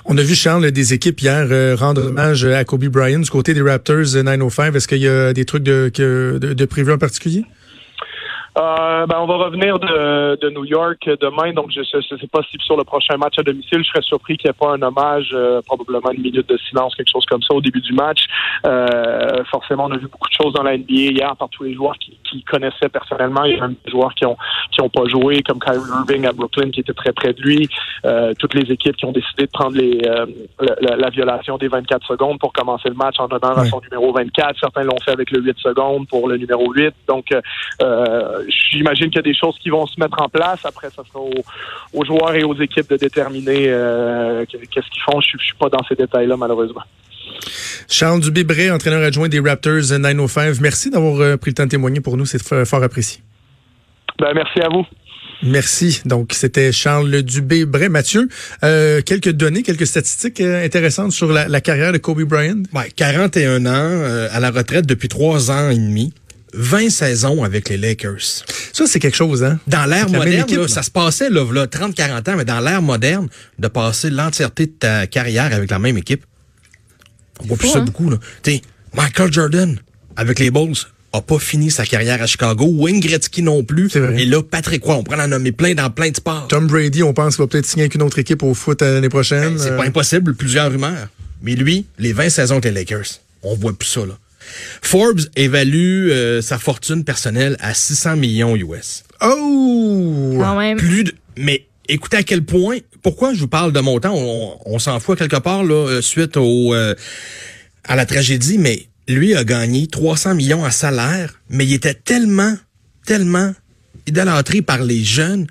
On 0.05 0.17
a 0.17 0.21
vu, 0.21 0.35
Charles, 0.35 0.71
des 0.71 0.93
équipes 0.93 1.21
hier 1.21 1.47
euh, 1.49 1.75
rendre 1.75 2.05
hommage 2.05 2.45
à 2.45 2.63
Kobe 2.63 2.85
Bryant 2.85 3.19
du 3.19 3.29
côté 3.29 3.53
des 3.53 3.61
Raptors 3.61 4.15
905. 4.23 4.75
Est-ce 4.75 4.87
qu'il 4.87 4.99
y 4.99 5.07
a 5.07 5.33
des 5.33 5.45
trucs 5.45 5.63
de, 5.63 5.91
de, 5.95 6.53
de 6.53 6.65
prévu 6.65 6.91
en 6.91 6.97
particulier? 6.97 7.45
Euh, 8.57 9.05
ben, 9.05 9.17
on 9.19 9.25
va 9.25 9.35
revenir 9.35 9.79
de, 9.79 10.37
de 10.37 10.49
New 10.49 10.63
York 10.65 11.09
demain, 11.19 11.51
donc 11.51 11.71
je 11.71 11.79
ne 11.79 12.17
sais 12.17 12.27
pas 12.27 12.41
si 12.49 12.57
sur 12.59 12.77
le 12.77 12.85
prochain 12.85 13.17
match 13.17 13.37
à 13.37 13.43
domicile, 13.43 13.79
je 13.83 13.89
serais 13.89 14.01
surpris 14.01 14.37
qu'il 14.37 14.49
n'y 14.49 14.51
ait 14.51 14.59
pas 14.59 14.73
un 14.73 14.81
hommage, 14.81 15.31
euh, 15.33 15.61
probablement 15.65 16.11
une 16.11 16.21
minute 16.21 16.47
de 16.47 16.57
silence, 16.69 16.95
quelque 16.95 17.11
chose 17.11 17.25
comme 17.25 17.41
ça 17.41 17.53
au 17.53 17.61
début 17.61 17.81
du 17.81 17.93
match. 17.93 18.25
Euh, 18.65 19.43
forcément, 19.51 19.85
on 19.85 19.91
a 19.91 19.97
vu 19.97 20.07
beaucoup 20.07 20.29
de 20.29 20.35
choses 20.41 20.53
dans 20.53 20.63
la 20.63 20.77
NBA 20.77 21.11
hier 21.11 21.35
par 21.35 21.49
tous 21.49 21.63
les 21.63 21.73
joueurs 21.73 21.97
qui, 21.97 22.17
qui 22.23 22.43
connaissaient 22.43 22.89
personnellement. 22.89 23.43
Il 23.43 23.55
y 23.55 23.57
a 23.57 23.61
même 23.61 23.75
des 23.85 23.91
joueurs 23.91 24.13
qui 24.15 24.25
ont 24.25 24.37
qui 24.71 24.81
ont 24.81 24.89
pas 24.89 25.05
joué, 25.07 25.41
comme 25.41 25.59
Kyrie 25.59 25.79
Irving 25.99 26.25
à 26.25 26.33
Brooklyn, 26.33 26.69
qui 26.71 26.81
était 26.81 26.93
très 26.93 27.13
près 27.13 27.33
de 27.33 27.41
lui. 27.41 27.69
Euh, 28.05 28.33
toutes 28.37 28.53
les 28.53 28.71
équipes 28.71 28.95
qui 28.95 29.05
ont 29.05 29.11
décidé 29.11 29.45
de 29.45 29.51
prendre 29.51 29.77
les, 29.77 29.99
euh, 30.05 30.25
la, 30.81 30.95
la, 30.95 31.09
violation 31.09 31.57
des 31.57 31.67
24 31.67 32.05
secondes 32.05 32.39
pour 32.39 32.51
commencer 32.53 32.89
le 32.89 32.95
match 32.95 33.15
en 33.19 33.27
donnant 33.27 33.55
à 33.55 33.65
son 33.65 33.81
numéro 33.81 34.11
24. 34.11 34.59
Certains 34.59 34.83
l'ont 34.83 34.99
fait 35.03 35.11
avec 35.11 35.31
le 35.31 35.41
8 35.41 35.57
secondes 35.59 36.07
pour 36.07 36.27
le 36.27 36.37
numéro 36.37 36.71
8. 36.71 36.93
Donc, 37.07 37.27
euh, 37.31 38.43
j'imagine 38.49 39.07
qu'il 39.07 39.17
y 39.17 39.19
a 39.19 39.21
des 39.21 39.35
choses 39.35 39.55
qui 39.61 39.69
vont 39.69 39.85
se 39.85 39.99
mettre 39.99 40.21
en 40.21 40.29
place. 40.29 40.59
Après, 40.63 40.89
ça 40.89 41.03
sera 41.07 41.19
aux, 41.19 42.05
joueurs 42.05 42.35
et 42.35 42.43
aux 42.43 42.55
équipes 42.55 42.89
de 42.89 42.97
déterminer 42.97 43.67
euh, 43.67 44.45
qu'est-ce 44.49 44.89
qu'ils 44.89 45.03
font. 45.03 45.19
Je, 45.21 45.37
ne 45.37 45.41
suis 45.41 45.55
pas 45.59 45.69
dans 45.69 45.83
ces 45.87 45.95
détails-là, 45.95 46.37
malheureusement. 46.37 46.83
Charles 47.89 48.21
Dubé-Bray, 48.21 48.71
entraîneur 48.71 49.03
adjoint 49.03 49.27
des 49.27 49.39
Raptors 49.39 49.97
905, 49.97 50.59
merci 50.61 50.89
d'avoir 50.89 51.19
euh, 51.19 51.37
pris 51.37 51.51
le 51.51 51.55
temps 51.55 51.65
de 51.65 51.69
témoigner 51.69 52.01
pour 52.01 52.17
nous. 52.17 52.25
C'est 52.25 52.41
fort 52.65 52.83
apprécié. 52.83 53.21
Ben, 54.19 54.31
merci 54.33 54.59
à 54.61 54.69
vous. 54.69 54.85
Merci. 55.43 56.01
Donc, 56.05 56.31
c'était 56.31 56.71
Charles 56.71 57.21
Dubé-Bray. 57.21 57.89
Mathieu, 57.89 58.29
euh, 58.63 59.01
quelques 59.01 59.31
données, 59.31 59.63
quelques 59.63 59.85
statistiques 59.85 60.39
intéressantes 60.39 61.11
sur 61.11 61.31
la, 61.31 61.47
la, 61.47 61.61
carrière 61.61 61.91
de 61.91 61.97
Kobe 61.97 62.23
Bryant? 62.23 62.63
Ouais, 62.73 62.89
41 62.95 63.65
ans, 63.65 64.29
à 64.31 64.39
la 64.39 64.51
retraite 64.51 64.85
depuis 64.85 65.09
trois 65.09 65.51
ans 65.51 65.69
et 65.69 65.75
demi. 65.75 66.13
20 66.55 66.89
saisons 66.89 67.43
avec 67.43 67.69
les 67.69 67.77
Lakers. 67.77 68.43
Ça, 68.73 68.85
c'est 68.87 68.99
quelque 68.99 69.17
chose, 69.17 69.43
hein? 69.43 69.59
Dans 69.67 69.85
l'ère 69.85 70.09
moderne, 70.09 70.67
ça 70.67 70.83
se 70.83 70.91
passait, 70.91 71.29
là, 71.29 71.45
là 71.51 71.67
30-40 71.67 72.29
ans, 72.29 72.35
mais 72.37 72.45
dans 72.45 72.59
l'ère 72.59 72.81
moderne, 72.81 73.27
de 73.59 73.67
passer 73.67 74.09
l'entièreté 74.09 74.67
de 74.67 74.71
ta 74.71 75.07
carrière 75.07 75.53
avec 75.53 75.69
la 75.69 75.79
même 75.79 75.97
équipe, 75.97 76.23
on 77.41 77.47
voit 77.47 77.57
plus 77.57 77.69
ça 77.69 77.79
hein? 77.79 77.83
beaucoup, 77.83 78.09
là. 78.09 78.17
T'sais, 78.41 78.61
Michael 78.93 79.31
Jordan, 79.31 79.79
avec 80.15 80.39
les 80.39 80.51
Bulls, 80.51 80.75
a 81.15 81.21
pas 81.21 81.39
fini 81.39 81.71
sa 81.71 81.85
carrière 81.85 82.21
à 82.21 82.27
Chicago. 82.27 82.65
Wayne 82.67 82.99
Gretzky 82.99 83.41
non 83.41 83.63
plus. 83.63 83.95
Et 83.95 84.25
là, 84.25 84.41
Patrick 84.43 84.83
Roy, 84.83 84.97
on 84.97 85.03
prend 85.03 85.19
en 85.19 85.27
nommer 85.27 85.51
plein 85.51 85.73
dans 85.73 85.89
plein 85.89 86.09
de 86.09 86.15
sports. 86.15 86.47
Tom 86.47 86.67
Brady, 86.67 87.03
on 87.03 87.13
pense 87.13 87.35
qu'il 87.35 87.43
va 87.43 87.47
peut-être 87.47 87.65
signer 87.65 87.83
avec 87.83 87.95
une 87.95 88.01
autre 88.01 88.19
équipe 88.19 88.43
au 88.43 88.53
foot 88.53 88.81
euh, 88.81 88.95
l'année 88.95 89.09
prochaine. 89.09 89.53
Ben, 89.53 89.59
c'est 89.59 89.77
pas 89.77 89.83
euh. 89.83 89.87
impossible, 89.87 90.35
plusieurs 90.35 90.71
rumeurs. 90.71 91.07
Mais 91.41 91.55
lui, 91.55 91.85
les 91.99 92.13
20 92.13 92.29
saisons 92.29 92.55
avec 92.55 92.65
les 92.65 92.71
Lakers, 92.71 93.19
on 93.43 93.55
voit 93.55 93.73
plus 93.73 93.87
ça, 93.87 94.01
là. 94.01 94.17
Forbes 94.81 95.21
évalue 95.35 96.09
euh, 96.09 96.41
sa 96.41 96.57
fortune 96.57 97.03
personnelle 97.03 97.57
à 97.59 97.73
600 97.73 98.17
millions 98.17 98.55
US. 98.55 99.03
Oh! 99.21 100.37
Quand 100.39 100.57
même. 100.57 100.77
Plus 100.77 101.05
de, 101.05 101.13
mais 101.37 101.67
écoutez 101.87 102.17
à 102.17 102.23
quel 102.23 102.43
point, 102.43 102.77
pourquoi 103.01 103.33
je 103.33 103.39
vous 103.39 103.47
parle 103.47 103.71
de 103.71 103.79
montant, 103.79 104.13
on, 104.15 104.57
on 104.65 104.79
s'en 104.79 104.99
fout 104.99 105.17
quelque 105.17 105.37
part 105.37 105.63
là, 105.63 105.73
euh, 105.73 106.01
suite 106.01 106.37
au, 106.37 106.73
euh, 106.73 106.95
à 107.83 107.95
la 107.95 108.05
tragédie, 108.05 108.57
mais 108.57 108.87
lui 109.07 109.35
a 109.35 109.43
gagné 109.43 109.87
300 109.87 110.35
millions 110.35 110.65
à 110.65 110.71
salaire, 110.71 111.39
mais 111.49 111.65
il 111.65 111.73
était 111.73 111.93
tellement, 111.93 112.55
tellement 113.05 113.53
idolâtré 114.07 114.61
par 114.61 114.81
les 114.81 115.03
jeunes 115.03 115.47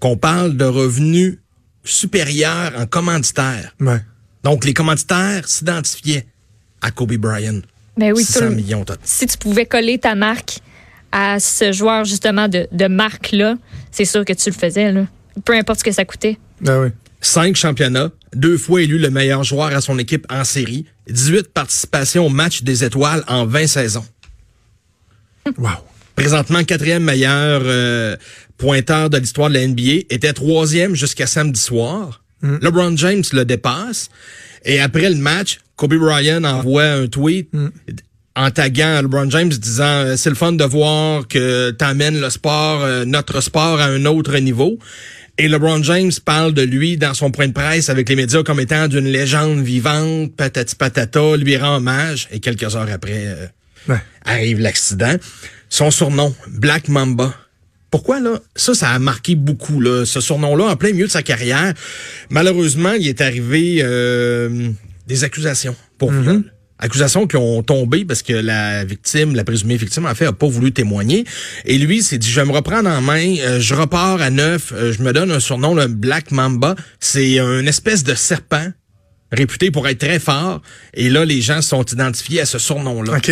qu'on 0.00 0.16
parle 0.16 0.56
de 0.56 0.64
revenus 0.64 1.38
supérieurs 1.84 2.72
en 2.76 2.86
commanditaire. 2.86 3.74
Ouais. 3.80 4.00
Donc, 4.42 4.64
les 4.64 4.74
commanditaires 4.74 5.48
s'identifiaient 5.48 6.26
à 6.80 6.90
Kobe 6.90 7.14
Bryant. 7.14 7.60
Ben 7.96 8.12
oui, 8.12 8.24
600 8.24 8.50
millions. 8.50 8.84
Si 9.02 9.26
tu 9.26 9.38
pouvais 9.38 9.66
coller 9.66 9.98
ta 9.98 10.14
marque 10.14 10.58
à 11.12 11.38
ce 11.38 11.72
joueur 11.72 12.04
justement 12.04 12.48
de, 12.48 12.66
de 12.72 12.86
marque-là, 12.86 13.56
c'est 13.90 14.04
sûr 14.04 14.24
que 14.24 14.32
tu 14.32 14.50
le 14.50 14.54
faisais, 14.54 14.90
là. 14.90 15.06
peu 15.44 15.54
importe 15.54 15.80
ce 15.80 15.84
que 15.84 15.92
ça 15.92 16.04
coûtait. 16.04 16.38
Ah 16.66 16.80
oui. 16.80 16.88
Cinq 17.20 17.56
championnats, 17.56 18.10
deux 18.34 18.58
fois 18.58 18.82
élu 18.82 18.98
le 18.98 19.10
meilleur 19.10 19.44
joueur 19.44 19.74
à 19.74 19.80
son 19.80 19.98
équipe 19.98 20.26
en 20.28 20.44
série, 20.44 20.84
18 21.08 21.48
participations 21.48 22.26
au 22.26 22.28
match 22.28 22.62
des 22.62 22.84
étoiles 22.84 23.24
en 23.28 23.46
20 23.46 23.66
saisons. 23.66 24.06
Wow. 25.58 25.72
Présentement 26.16 26.64
quatrième 26.64 27.04
meilleur 27.04 27.60
euh, 27.64 28.16
pointeur 28.56 29.10
de 29.10 29.18
l'histoire 29.18 29.50
de 29.50 29.54
la 29.54 29.66
NBA, 29.66 30.06
était 30.10 30.32
troisième 30.32 30.94
jusqu'à 30.94 31.26
samedi 31.26 31.60
soir. 31.60 32.22
Mm. 32.40 32.56
LeBron 32.62 32.96
James 32.96 33.24
le 33.32 33.44
dépasse. 33.44 34.08
Et 34.64 34.80
après 34.80 35.10
le 35.10 35.16
match, 35.16 35.60
Kobe 35.76 35.94
Bryant 35.94 36.44
envoie 36.44 36.84
un 36.84 37.06
tweet 37.06 37.48
Mm. 37.52 37.68
en 38.36 38.50
taguant 38.50 39.00
LeBron 39.02 39.30
James 39.30 39.48
disant 39.48 39.84
euh, 39.84 40.16
c'est 40.16 40.28
le 40.30 40.36
fun 40.36 40.52
de 40.52 40.64
voir 40.64 41.26
que 41.28 41.70
t'amènes 41.70 42.20
le 42.20 42.30
sport, 42.30 42.82
euh, 42.82 43.04
notre 43.04 43.40
sport 43.40 43.80
à 43.80 43.86
un 43.86 44.04
autre 44.06 44.36
niveau. 44.38 44.78
Et 45.38 45.48
LeBron 45.48 45.82
James 45.82 46.12
parle 46.24 46.52
de 46.54 46.62
lui 46.62 46.96
dans 46.96 47.12
son 47.14 47.30
point 47.32 47.48
de 47.48 47.52
presse 47.52 47.88
avec 47.88 48.08
les 48.08 48.14
médias 48.16 48.42
comme 48.44 48.60
étant 48.60 48.86
d'une 48.86 49.06
légende 49.08 49.60
vivante, 49.64 50.34
patati 50.36 50.76
patata, 50.76 51.36
lui 51.36 51.56
rend 51.56 51.76
hommage. 51.76 52.28
Et 52.30 52.38
quelques 52.40 52.74
heures 52.76 52.88
après, 52.92 53.24
euh, 53.26 53.46
Ouais. 53.88 54.00
arrive 54.24 54.60
l'accident. 54.60 55.16
Son 55.68 55.90
surnom, 55.90 56.34
Black 56.48 56.88
Mamba. 56.88 57.34
Pourquoi 57.90 58.18
là? 58.20 58.40
Ça, 58.56 58.74
ça 58.74 58.90
a 58.90 58.98
marqué 58.98 59.34
beaucoup 59.34 59.80
là. 59.80 60.04
Ce 60.06 60.20
surnom-là, 60.20 60.64
en 60.66 60.76
plein 60.76 60.92
milieu 60.92 61.06
de 61.06 61.10
sa 61.10 61.22
carrière, 61.22 61.74
malheureusement, 62.30 62.92
il 62.92 63.06
est 63.08 63.20
arrivé 63.20 63.80
euh, 63.82 64.70
des 65.06 65.24
accusations 65.24 65.76
pour 65.98 66.10
viol. 66.10 66.44
Accusations 66.78 67.26
qui 67.28 67.36
ont 67.36 67.62
tombé 67.62 68.04
parce 68.04 68.22
que 68.22 68.32
la 68.32 68.84
victime, 68.84 69.36
la 69.36 69.44
présumée 69.44 69.76
victime, 69.76 70.06
en 70.06 70.14
fait, 70.14 70.26
a 70.26 70.32
pas 70.32 70.48
voulu 70.48 70.72
témoigner. 70.72 71.24
Et 71.64 71.78
lui, 71.78 72.02
s'est 72.02 72.18
dit, 72.18 72.28
je 72.28 72.40
vais 72.40 72.46
me 72.46 72.52
reprendre 72.52 72.90
en 72.90 73.00
main, 73.00 73.36
euh, 73.38 73.60
je 73.60 73.74
repars 73.74 74.20
à 74.20 74.30
neuf, 74.30 74.72
euh, 74.72 74.92
je 74.92 75.00
me 75.02 75.12
donne 75.12 75.30
un 75.30 75.38
surnom, 75.38 75.74
le 75.74 75.86
Black 75.86 76.32
Mamba. 76.32 76.74
C'est 76.98 77.38
une 77.38 77.68
espèce 77.68 78.02
de 78.02 78.14
serpent 78.14 78.72
réputé 79.30 79.70
pour 79.70 79.86
être 79.86 79.98
très 79.98 80.18
fort. 80.18 80.62
Et 80.94 81.10
là, 81.10 81.24
les 81.24 81.40
gens 81.40 81.62
sont 81.62 81.84
identifiés 81.84 82.40
à 82.40 82.46
ce 82.46 82.58
surnom-là. 82.58 83.18
OK. 83.18 83.30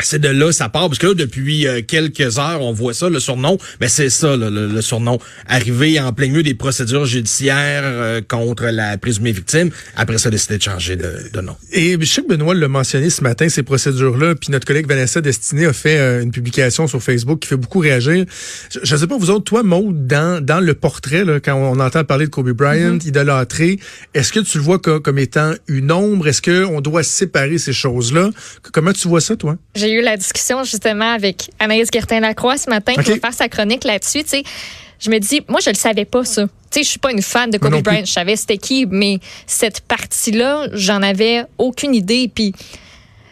C'est 0.00 0.20
de 0.20 0.28
là 0.28 0.52
ça 0.52 0.68
part 0.68 0.86
parce 0.88 0.98
que 0.98 1.08
là, 1.08 1.14
depuis 1.14 1.66
euh, 1.66 1.82
quelques 1.82 2.38
heures 2.38 2.62
on 2.62 2.72
voit 2.72 2.94
ça 2.94 3.08
le 3.08 3.18
surnom 3.18 3.58
mais 3.80 3.88
c'est 3.88 4.10
ça 4.10 4.36
là, 4.36 4.48
le, 4.48 4.68
le 4.68 4.80
surnom 4.80 5.18
arrivé 5.48 5.98
en 5.98 6.12
plein 6.12 6.28
milieu 6.28 6.44
des 6.44 6.54
procédures 6.54 7.04
judiciaires 7.04 7.82
euh, 7.84 8.20
contre 8.20 8.66
la 8.66 8.96
présumée 8.96 9.32
victime 9.32 9.70
après 9.96 10.18
ça 10.18 10.30
décidé 10.30 10.58
de 10.58 10.62
changer 10.62 10.94
de, 10.94 11.12
de 11.32 11.40
nom. 11.40 11.56
Et 11.72 11.96
je 12.00 12.04
sais 12.06 12.22
que 12.22 12.28
Benoît 12.28 12.54
l'a 12.54 12.68
mentionné 12.68 13.10
ce 13.10 13.22
matin, 13.24 13.48
ces 13.48 13.64
procédures-là, 13.64 14.36
puis 14.36 14.52
notre 14.52 14.66
collègue 14.66 14.86
Vanessa 14.86 15.20
Destiné 15.20 15.66
a 15.66 15.72
fait 15.72 15.98
euh, 15.98 16.22
une 16.22 16.30
publication 16.30 16.86
sur 16.86 17.02
Facebook 17.02 17.40
qui 17.40 17.48
fait 17.48 17.56
beaucoup 17.56 17.80
réagir. 17.80 18.24
Je 18.84 18.94
ne 18.94 19.00
sais 19.00 19.06
pas, 19.08 19.16
vous 19.18 19.30
autres, 19.30 19.44
toi, 19.44 19.62
Maud, 19.64 20.06
dans, 20.06 20.44
dans 20.44 20.60
le 20.60 20.74
portrait, 20.74 21.24
là, 21.24 21.40
quand 21.40 21.54
on 21.54 21.80
entend 21.80 22.04
parler 22.04 22.26
de 22.26 22.30
Kobe 22.30 22.50
Bryant, 22.50 22.98
idolâtré, 23.04 23.78
est-ce 24.14 24.32
que 24.32 24.40
tu 24.40 24.58
le 24.58 24.64
vois 24.64 24.78
co- 24.78 25.00
comme 25.00 25.18
étant 25.18 25.52
une 25.66 25.90
ombre? 25.90 26.28
Est-ce 26.28 26.42
qu'on 26.42 26.80
doit 26.80 27.02
séparer 27.02 27.58
ces 27.58 27.72
choses-là? 27.72 28.30
C- 28.34 28.70
Comment 28.72 28.92
tu 28.92 29.08
vois 29.08 29.20
ça, 29.20 29.34
toi? 29.36 29.56
J'ai 29.88 29.94
eu 29.94 30.02
la 30.02 30.18
discussion 30.18 30.64
justement 30.64 31.14
avec 31.14 31.50
Anaïs 31.58 31.88
Gertin-Lacroix 31.90 32.58
ce 32.58 32.68
matin 32.68 32.92
OK. 32.94 33.04
qui 33.04 33.10
va 33.12 33.16
faire 33.16 33.32
sa 33.32 33.48
chronique 33.48 33.84
là-dessus. 33.84 34.22
Tu 34.22 34.28
sais, 34.28 34.42
je 35.00 35.08
me 35.08 35.18
dis, 35.18 35.40
moi, 35.48 35.60
je 35.64 35.70
le 35.70 35.76
savais 35.76 36.04
pas, 36.04 36.24
ça. 36.24 36.42
Tu 36.42 36.50
sais, 36.70 36.82
je 36.82 36.88
suis 36.90 36.98
pas 36.98 37.10
une 37.10 37.22
fan 37.22 37.50
de 37.50 37.56
Kobe. 37.56 37.82
Bryant. 37.82 38.04
Je 38.04 38.12
savais 38.12 38.36
c'était 38.36 38.58
qui, 38.58 38.84
mais 38.84 39.18
cette 39.46 39.80
partie-là, 39.80 40.66
j'en 40.74 41.02
avais 41.02 41.44
aucune 41.56 41.94
idée. 41.94 42.30
Puis 42.34 42.52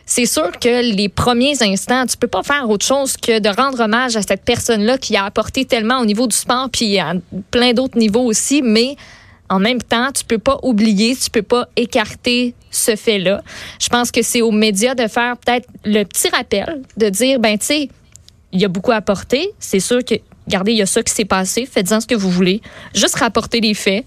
c'est 0.07 0.25
sûr 0.25 0.51
que 0.59 0.95
les 0.95 1.11
premiers 1.11 1.63
instants, 1.63 2.07
tu 2.07 2.17
peux 2.17 2.27
pas 2.27 2.43
faire 2.43 2.71
autre 2.71 2.87
chose 2.87 3.19
que 3.19 3.39
de 3.39 3.51
rendre 3.51 3.81
hommage 3.81 4.17
à 4.17 4.23
cette 4.23 4.43
personne-là 4.47 4.97
qui 4.97 5.15
a 5.15 5.27
apporté 5.27 5.67
tellement 5.67 5.99
au 5.99 6.07
niveau 6.07 6.27
du 6.27 6.37
sport, 6.37 6.71
puis 6.73 6.99
à 6.99 7.13
plein 7.51 7.75
d'autres 7.75 7.99
niveaux 7.99 8.25
aussi, 8.25 8.63
mais 8.63 8.97
en 9.49 9.59
même 9.59 9.83
temps, 9.83 10.11
tu 10.12 10.25
peux 10.25 10.38
pas 10.38 10.59
oublier, 10.62 11.17
tu 11.17 11.31
peux 11.31 11.43
pas 11.43 11.69
écarter 11.76 12.55
ce 12.71 12.97
fait-là. 12.97 13.43
Je 13.81 13.88
pense 13.88 14.11
que 14.11 14.23
c'est 14.23 14.43
aux 14.43 14.50
médias 14.50 14.95
de 14.95 15.07
faire 15.07 15.37
peut-être 15.37 15.69
le 15.85 16.05
petit 16.05 16.29
rappel, 16.29 16.83
de 16.97 17.09
dire, 17.09 17.38
ben 17.38 17.59
tu 17.59 17.67
sais, 17.67 17.88
il 18.53 18.61
y 18.61 18.65
a 18.65 18.69
beaucoup 18.69 18.93
à 18.93 18.97
apporter. 18.97 19.50
C'est 19.59 19.81
sûr 19.81 20.05
que, 20.05 20.15
regardez, 20.47 20.73
il 20.73 20.79
y 20.79 20.83
a 20.83 20.87
ça 20.87 21.03
qui 21.03 21.12
s'est 21.12 21.25
passé. 21.25 21.67
Faites-en 21.71 22.00
ce 22.00 22.07
que 22.07 22.15
vous 22.15 22.31
voulez. 22.31 22.61
Juste 22.95 23.17
rapporter 23.17 23.61
les 23.61 23.75
faits. 23.75 24.05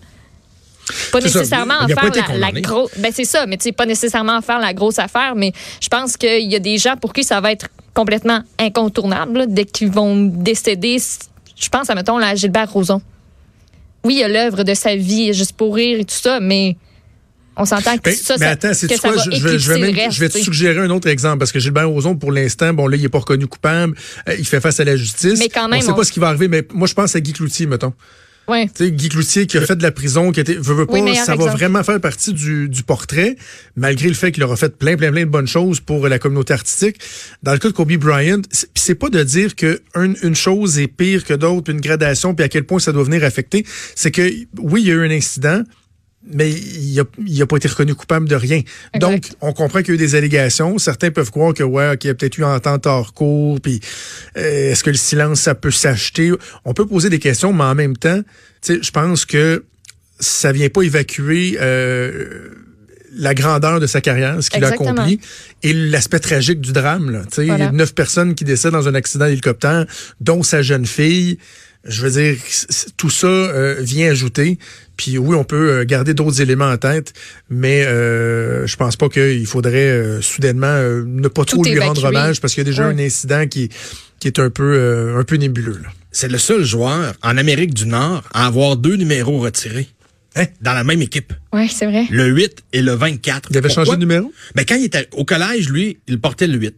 Pas 1.11 1.21
ça. 1.21 1.27
nécessairement 1.27 1.75
en 1.81 1.87
faire 1.87 2.11
la, 2.35 2.51
grosse. 2.51 2.91
Ben 2.97 3.11
c'est 3.13 3.25
ça, 3.25 3.45
mais 3.45 3.57
tu 3.57 3.65
sais, 3.65 3.71
pas 3.71 3.85
nécessairement 3.85 4.37
en 4.37 4.41
faire 4.41 4.59
la 4.59 4.73
grosse 4.73 4.97
affaire, 4.97 5.35
mais 5.35 5.51
je 5.79 5.87
pense 5.87 6.17
qu'il 6.17 6.51
y 6.51 6.55
a 6.55 6.59
des 6.59 6.79
gens 6.79 6.97
pour 6.97 7.13
qui 7.13 7.23
ça 7.23 7.39
va 7.41 7.51
être 7.51 7.67
complètement 7.93 8.41
incontournable 8.57 9.39
là, 9.39 9.45
dès 9.45 9.65
qu'ils 9.65 9.91
vont 9.91 10.15
décéder. 10.15 10.97
Je 11.55 11.69
pense 11.69 11.89
à, 11.91 11.95
mettons, 11.95 12.17
la 12.17 12.33
Gilbert 12.33 12.71
Rozon. 12.71 13.01
Oui, 14.03 14.15
il 14.15 14.19
y 14.19 14.23
a 14.23 14.27
l'œuvre 14.27 14.63
de 14.63 14.73
sa 14.73 14.95
vie, 14.95 15.33
juste 15.33 15.53
pour 15.53 15.75
rire 15.75 15.99
et 15.99 16.05
tout 16.05 16.15
ça, 16.15 16.39
mais 16.39 16.77
on 17.57 17.65
s'entend 17.65 17.97
que 17.97 18.03
Ben, 18.03 18.15
ça, 18.15 18.35
mais 18.39 18.45
attends, 18.45 18.73
c'est 18.73 18.87
quoi? 18.99 19.11
va 19.11 19.23
Je, 19.23 19.31
je 19.31 19.47
vais, 19.47 19.59
je 19.59 19.71
vais 19.73 19.79
même- 19.79 19.95
reste, 19.95 20.11
je 20.15 20.19
vais 20.21 20.29
te 20.29 20.37
suggérer 20.37 20.79
un 20.79 20.89
autre 20.91 21.09
exemple 21.09 21.39
parce 21.39 21.51
que 21.51 21.59
Gilbert 21.59 21.89
Rozon, 21.89 22.15
pour 22.15 22.31
l'instant, 22.31 22.73
bon, 22.73 22.87
là, 22.87 22.95
il 22.95 23.03
est 23.03 23.09
pas 23.09 23.19
reconnu 23.19 23.47
coupable. 23.47 23.95
Euh, 24.29 24.35
il 24.39 24.45
fait 24.45 24.61
face 24.61 24.79
à 24.79 24.85
la 24.85 24.95
justice. 24.95 25.37
Mais 25.39 25.49
quand 25.49 25.67
même, 25.67 25.79
on 25.79 25.81
sait 25.81 25.91
on- 25.91 25.95
pas 25.95 26.05
ce 26.05 26.11
qui 26.13 26.19
va 26.21 26.29
arriver, 26.29 26.47
mais 26.47 26.65
moi, 26.73 26.87
je 26.87 26.93
pense 26.93 27.15
à 27.15 27.19
Guy 27.19 27.33
Cloutier, 27.33 27.65
mettons. 27.65 27.93
Ouais. 28.49 28.67
Tu 28.67 28.85
sais, 28.85 28.91
Guy 28.91 29.09
Cloutier 29.09 29.47
qui 29.47 29.57
a 29.57 29.61
fait 29.61 29.75
de 29.75 29.83
la 29.83 29.91
prison, 29.91 30.31
qui 30.31 30.39
été, 30.39 30.55
veut, 30.55 30.73
veut 30.73 30.85
pas, 30.85 30.93
Oui, 30.93 31.15
ça 31.15 31.35
va 31.35 31.51
vraiment 31.51 31.83
faire 31.83 31.99
partie 32.01 32.33
du, 32.33 32.67
du 32.67 32.83
portrait, 32.83 33.35
malgré 33.75 34.07
le 34.07 34.13
fait 34.15 34.31
qu'il 34.31 34.43
aura 34.43 34.55
fait 34.55 34.75
plein, 34.77 34.97
plein, 34.97 35.11
plein 35.11 35.25
de 35.25 35.29
bonnes 35.29 35.47
choses 35.47 35.79
pour 35.79 36.07
la 36.07 36.19
communauté 36.19 36.53
artistique. 36.53 36.97
Dans 37.43 37.53
le 37.53 37.59
cas 37.59 37.67
de 37.69 37.73
Kobe 37.73 37.93
Bryant, 37.93 38.41
c'est 38.75 38.95
pas 38.95 39.09
de 39.09 39.23
dire 39.23 39.55
que 39.55 39.81
un- 39.95 40.13
une 40.23 40.35
chose 40.35 40.79
est 40.79 40.87
pire 40.87 41.23
que 41.23 41.33
d'autres, 41.33 41.71
une 41.71 41.81
gradation, 41.81 42.33
puis 42.35 42.43
à 42.43 42.49
quel 42.49 42.63
point 42.65 42.79
ça 42.79 42.91
doit 42.91 43.03
venir 43.03 43.23
affecter. 43.23 43.65
C'est 43.95 44.11
que, 44.11 44.29
oui, 44.57 44.81
il 44.81 44.87
y 44.87 44.91
a 44.91 44.95
eu 44.95 45.05
un 45.05 45.11
incident, 45.11 45.61
mais 46.23 46.51
il 46.51 46.99
a, 46.99 47.03
il 47.25 47.41
a 47.41 47.45
pas 47.45 47.57
été 47.57 47.67
reconnu 47.67 47.95
coupable 47.95 48.27
de 48.27 48.35
rien. 48.35 48.61
Exact. 48.93 48.99
Donc, 48.99 49.29
on 49.41 49.53
comprend 49.53 49.79
qu'il 49.79 49.89
y 49.89 49.91
a 49.91 49.95
eu 49.95 49.97
des 49.97 50.15
allégations. 50.15 50.77
Certains 50.77 51.11
peuvent 51.11 51.31
croire 51.31 51.53
que, 51.53 51.63
ouais, 51.63 51.97
qu'il 51.97 52.09
y 52.09 52.11
a 52.11 52.15
peut-être 52.15 52.37
eu 52.37 52.43
entente 52.43 52.85
hors 52.85 53.13
cours, 53.13 53.59
puis 53.61 53.79
euh, 54.37 54.71
est-ce 54.71 54.83
que 54.83 54.89
le 54.89 54.97
silence, 54.97 55.41
ça 55.41 55.55
peut 55.55 55.71
s'acheter? 55.71 56.31
On 56.65 56.73
peut 56.73 56.85
poser 56.85 57.09
des 57.09 57.19
questions, 57.19 57.53
mais 57.53 57.63
en 57.63 57.75
même 57.75 57.95
temps, 57.97 58.21
tu 58.61 58.73
sais, 58.73 58.79
je 58.81 58.91
pense 58.91 59.25
que 59.25 59.63
ça 60.19 60.51
vient 60.51 60.69
pas 60.69 60.81
évacuer 60.81 61.57
euh, 61.61 62.49
la 63.15 63.33
grandeur 63.33 63.79
de 63.79 63.87
sa 63.87 64.01
carrière, 64.01 64.43
ce 64.43 64.49
qu'il 64.49 64.63
a 64.63 64.69
accompli, 64.69 65.19
et 65.63 65.73
l'aspect 65.73 66.19
tragique 66.19 66.61
du 66.61 66.73
drame. 66.73 67.09
Là. 67.09 67.21
Tu 67.29 67.35
sais, 67.35 67.45
Voilà. 67.45 67.71
Neuf 67.71 67.95
personnes 67.95 68.35
qui 68.35 68.43
décèdent 68.43 68.73
dans 68.73 68.87
un 68.87 68.95
accident 68.95 69.25
d'hélicoptère, 69.25 69.85
dont 70.19 70.43
sa 70.43 70.61
jeune 70.61 70.85
fille. 70.85 71.37
Je 71.85 72.05
veux 72.05 72.11
dire, 72.11 72.35
tout 72.97 73.09
ça 73.09 73.27
euh, 73.27 73.77
vient 73.79 74.11
ajouter. 74.11 74.59
Puis 74.99 75.17
oui, 75.17 75.33
on 75.33 75.45
peut 75.45 75.71
euh, 75.71 75.85
garder 75.85 76.13
d'autres 76.13 76.41
éléments 76.41 76.69
en 76.69 76.75
tête, 76.77 77.13
mais 77.49 77.85
euh, 77.85 78.67
je 78.67 78.75
pense 78.75 78.97
pas 78.97 79.07
qu'il 79.07 79.45
faudrait 79.45 79.71
euh, 79.89 80.21
soudainement 80.21 80.67
euh, 80.67 81.03
ne 81.07 81.29
pas 81.29 81.45
trop 81.45 81.63
Tout 81.63 81.69
lui 81.71 81.79
rendre 81.79 82.03
hommage 82.03 82.41
parce 82.41 82.53
qu'il 82.53 82.65
y 82.65 82.67
a 82.67 82.69
déjà 82.69 82.85
Ouais. 82.85 82.93
un 82.93 82.99
incident 82.99 83.47
qui, 83.47 83.69
qui 84.19 84.27
est 84.27 84.39
un 84.39 84.49
peu, 84.49 84.73
euh, 84.75 85.17
un 85.17 85.23
peu 85.23 85.37
nébuleux. 85.37 85.79
là. 85.81 85.87
C'est 86.11 86.27
le 86.29 86.37
seul 86.37 86.65
joueur 86.65 87.13
en 87.23 87.37
Amérique 87.37 87.73
du 87.73 87.85
Nord 87.87 88.23
à 88.33 88.45
avoir 88.47 88.75
deux 88.75 88.97
numéros 88.97 89.39
retirés 89.39 89.87
Hein? 90.35 90.45
dans 90.61 90.73
la 90.73 90.83
même 90.83 91.01
équipe, 91.01 91.31
Ouais, 91.53 91.67
c'est 91.69 91.85
vrai. 91.85 92.05
le 92.11 92.25
8 92.27 92.57
et 92.73 92.81
le 92.81 92.91
24. 92.93 93.47
Il 93.51 93.57
avait 93.57 93.67
Pourquoi? 93.69 93.85
changé 93.85 93.95
de 93.95 94.01
numéro? 94.01 94.31
Ben, 94.53 94.63
quand 94.67 94.75
il 94.75 94.83
était 94.85 95.07
au 95.13 95.23
collège, 95.25 95.69
lui, 95.69 95.97
il 96.07 96.19
portait 96.19 96.45
le 96.47 96.57
8. 96.57 96.75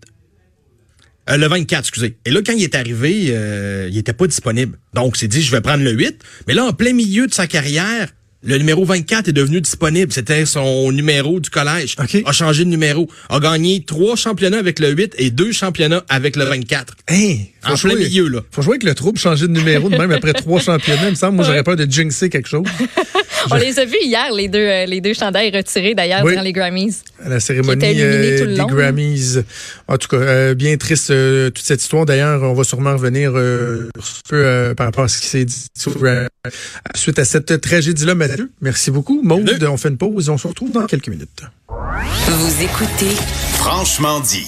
Euh, 1.32 1.38
le 1.38 1.48
24, 1.48 1.80
excusez. 1.80 2.18
Et 2.26 2.32
là, 2.32 2.42
quand 2.46 2.54
il 2.54 2.64
est 2.64 2.76
arrivé, 2.76 3.28
euh, 3.30 3.88
il 3.90 3.98
était 3.98 4.14
pas 4.14 4.28
disponible. 4.28 4.78
Donc, 4.94 5.14
il 5.16 5.20
s'est 5.20 5.28
dit, 5.28 5.42
je 5.42 5.52
vais 5.52 5.62
prendre 5.62 5.84
le 5.84 5.92
8. 5.92 6.22
Mais 6.48 6.54
là, 6.54 6.66
en 6.66 6.74
plein 6.74 6.94
milieu 6.94 7.28
de 7.28 7.34
sa 7.34 7.48
carrière, 7.48 8.10
le 8.44 8.58
numéro 8.58 8.84
24 8.86 9.28
est 9.30 9.34
devenu 9.34 9.62
disponible. 9.62 10.12
C'était 10.12 10.46
son 10.46 10.92
numéro 10.92 11.40
du 11.40 11.50
collège. 11.50 11.96
OK. 12.02 12.24
A 12.26 12.32
changé 12.32 12.66
de 12.66 12.70
numéro. 12.70 13.08
A 13.30 13.40
gagné 13.40 13.84
trois 13.86 14.16
championnats 14.16 14.58
avec 14.60 14.80
le 14.80 14.90
8 14.90 15.16
et 15.18 15.30
deux 15.30 15.52
championnats 15.52 16.04
avec 16.10 16.36
le 16.36 16.46
24. 16.46 16.96
Hey, 17.08 17.52
En 17.64 17.76
plein 17.76 17.96
milieu, 17.96 18.28
là. 18.28 18.40
Faut 18.52 18.62
jouer 18.62 18.74
avec 18.74 18.84
le 18.84 18.96
trouble, 18.96 19.20
changer 19.20 19.48
de 19.48 19.54
numéro 19.54 19.90
de 19.90 19.98
même 19.98 20.12
après 20.12 20.34
trois 20.34 20.60
championnats. 20.62 21.06
Il 21.06 21.12
me 21.12 21.16
semble, 21.16 21.36
moi, 21.36 21.46
j'aurais 21.46 21.64
peur 21.64 21.76
de 21.76 21.86
jinxer 21.90 22.30
quelque 22.30 22.48
chose. 22.50 22.66
On 23.50 23.56
les 23.56 23.80
a 23.80 23.86
vus 23.86 23.98
hier, 24.04 24.32
les 24.36 24.48
deux, 24.48 24.60
euh, 24.60 24.86
les 24.86 25.02
deux 25.02 25.16
chandails 25.16 25.50
retirés 25.56 25.96
d'ailleurs 25.96 26.24
Oui. 26.24 26.34
durant 26.34 26.44
les 26.44 26.54
Grammys. 26.54 27.02
à 27.26 27.30
la 27.30 27.40
cérémonie 27.40 28.00
euh, 28.00 28.46
des 28.46 28.56
long. 28.56 28.68
Grammys. 28.68 29.40
En 29.88 29.98
tout 29.98 30.08
cas, 30.10 30.18
euh, 30.18 30.54
bien 30.54 30.78
triste 30.78 31.10
euh, 31.10 31.50
toute 31.50 31.66
cette 31.66 31.82
histoire. 31.82 32.06
D'ailleurs, 32.06 32.44
on 32.44 32.54
va 32.54 32.64
sûrement 32.64 32.94
revenir 32.94 33.32
euh, 33.36 33.90
un 33.98 34.02
peu 34.30 34.36
euh, 34.46 34.76
par 34.76 34.86
rapport 34.86 35.06
à 35.06 35.08
ce 35.08 35.20
qui 35.20 35.26
s'est 35.28 35.46
dit 35.46 35.66
sur, 35.76 35.92
suite 36.96 37.20
à 37.20 37.26
cette 37.26 37.62
tragédie-là, 37.62 38.16
Mathieu. 38.16 38.52
Merci 38.62 38.92
beaucoup. 38.92 39.22
Maude, 39.22 39.64
on 39.70 39.78
fait 39.78 39.90
une 39.90 39.98
pause 39.98 40.28
et 40.28 40.32
on 40.32 40.38
se 40.38 40.48
retrouve 40.48 40.72
dans 40.72 40.86
quelques 40.86 41.10
minutes. 41.10 41.44
Vous 42.28 42.64
écoutez 42.64 43.16
Franchement 43.54 44.20
dit. 44.22 44.40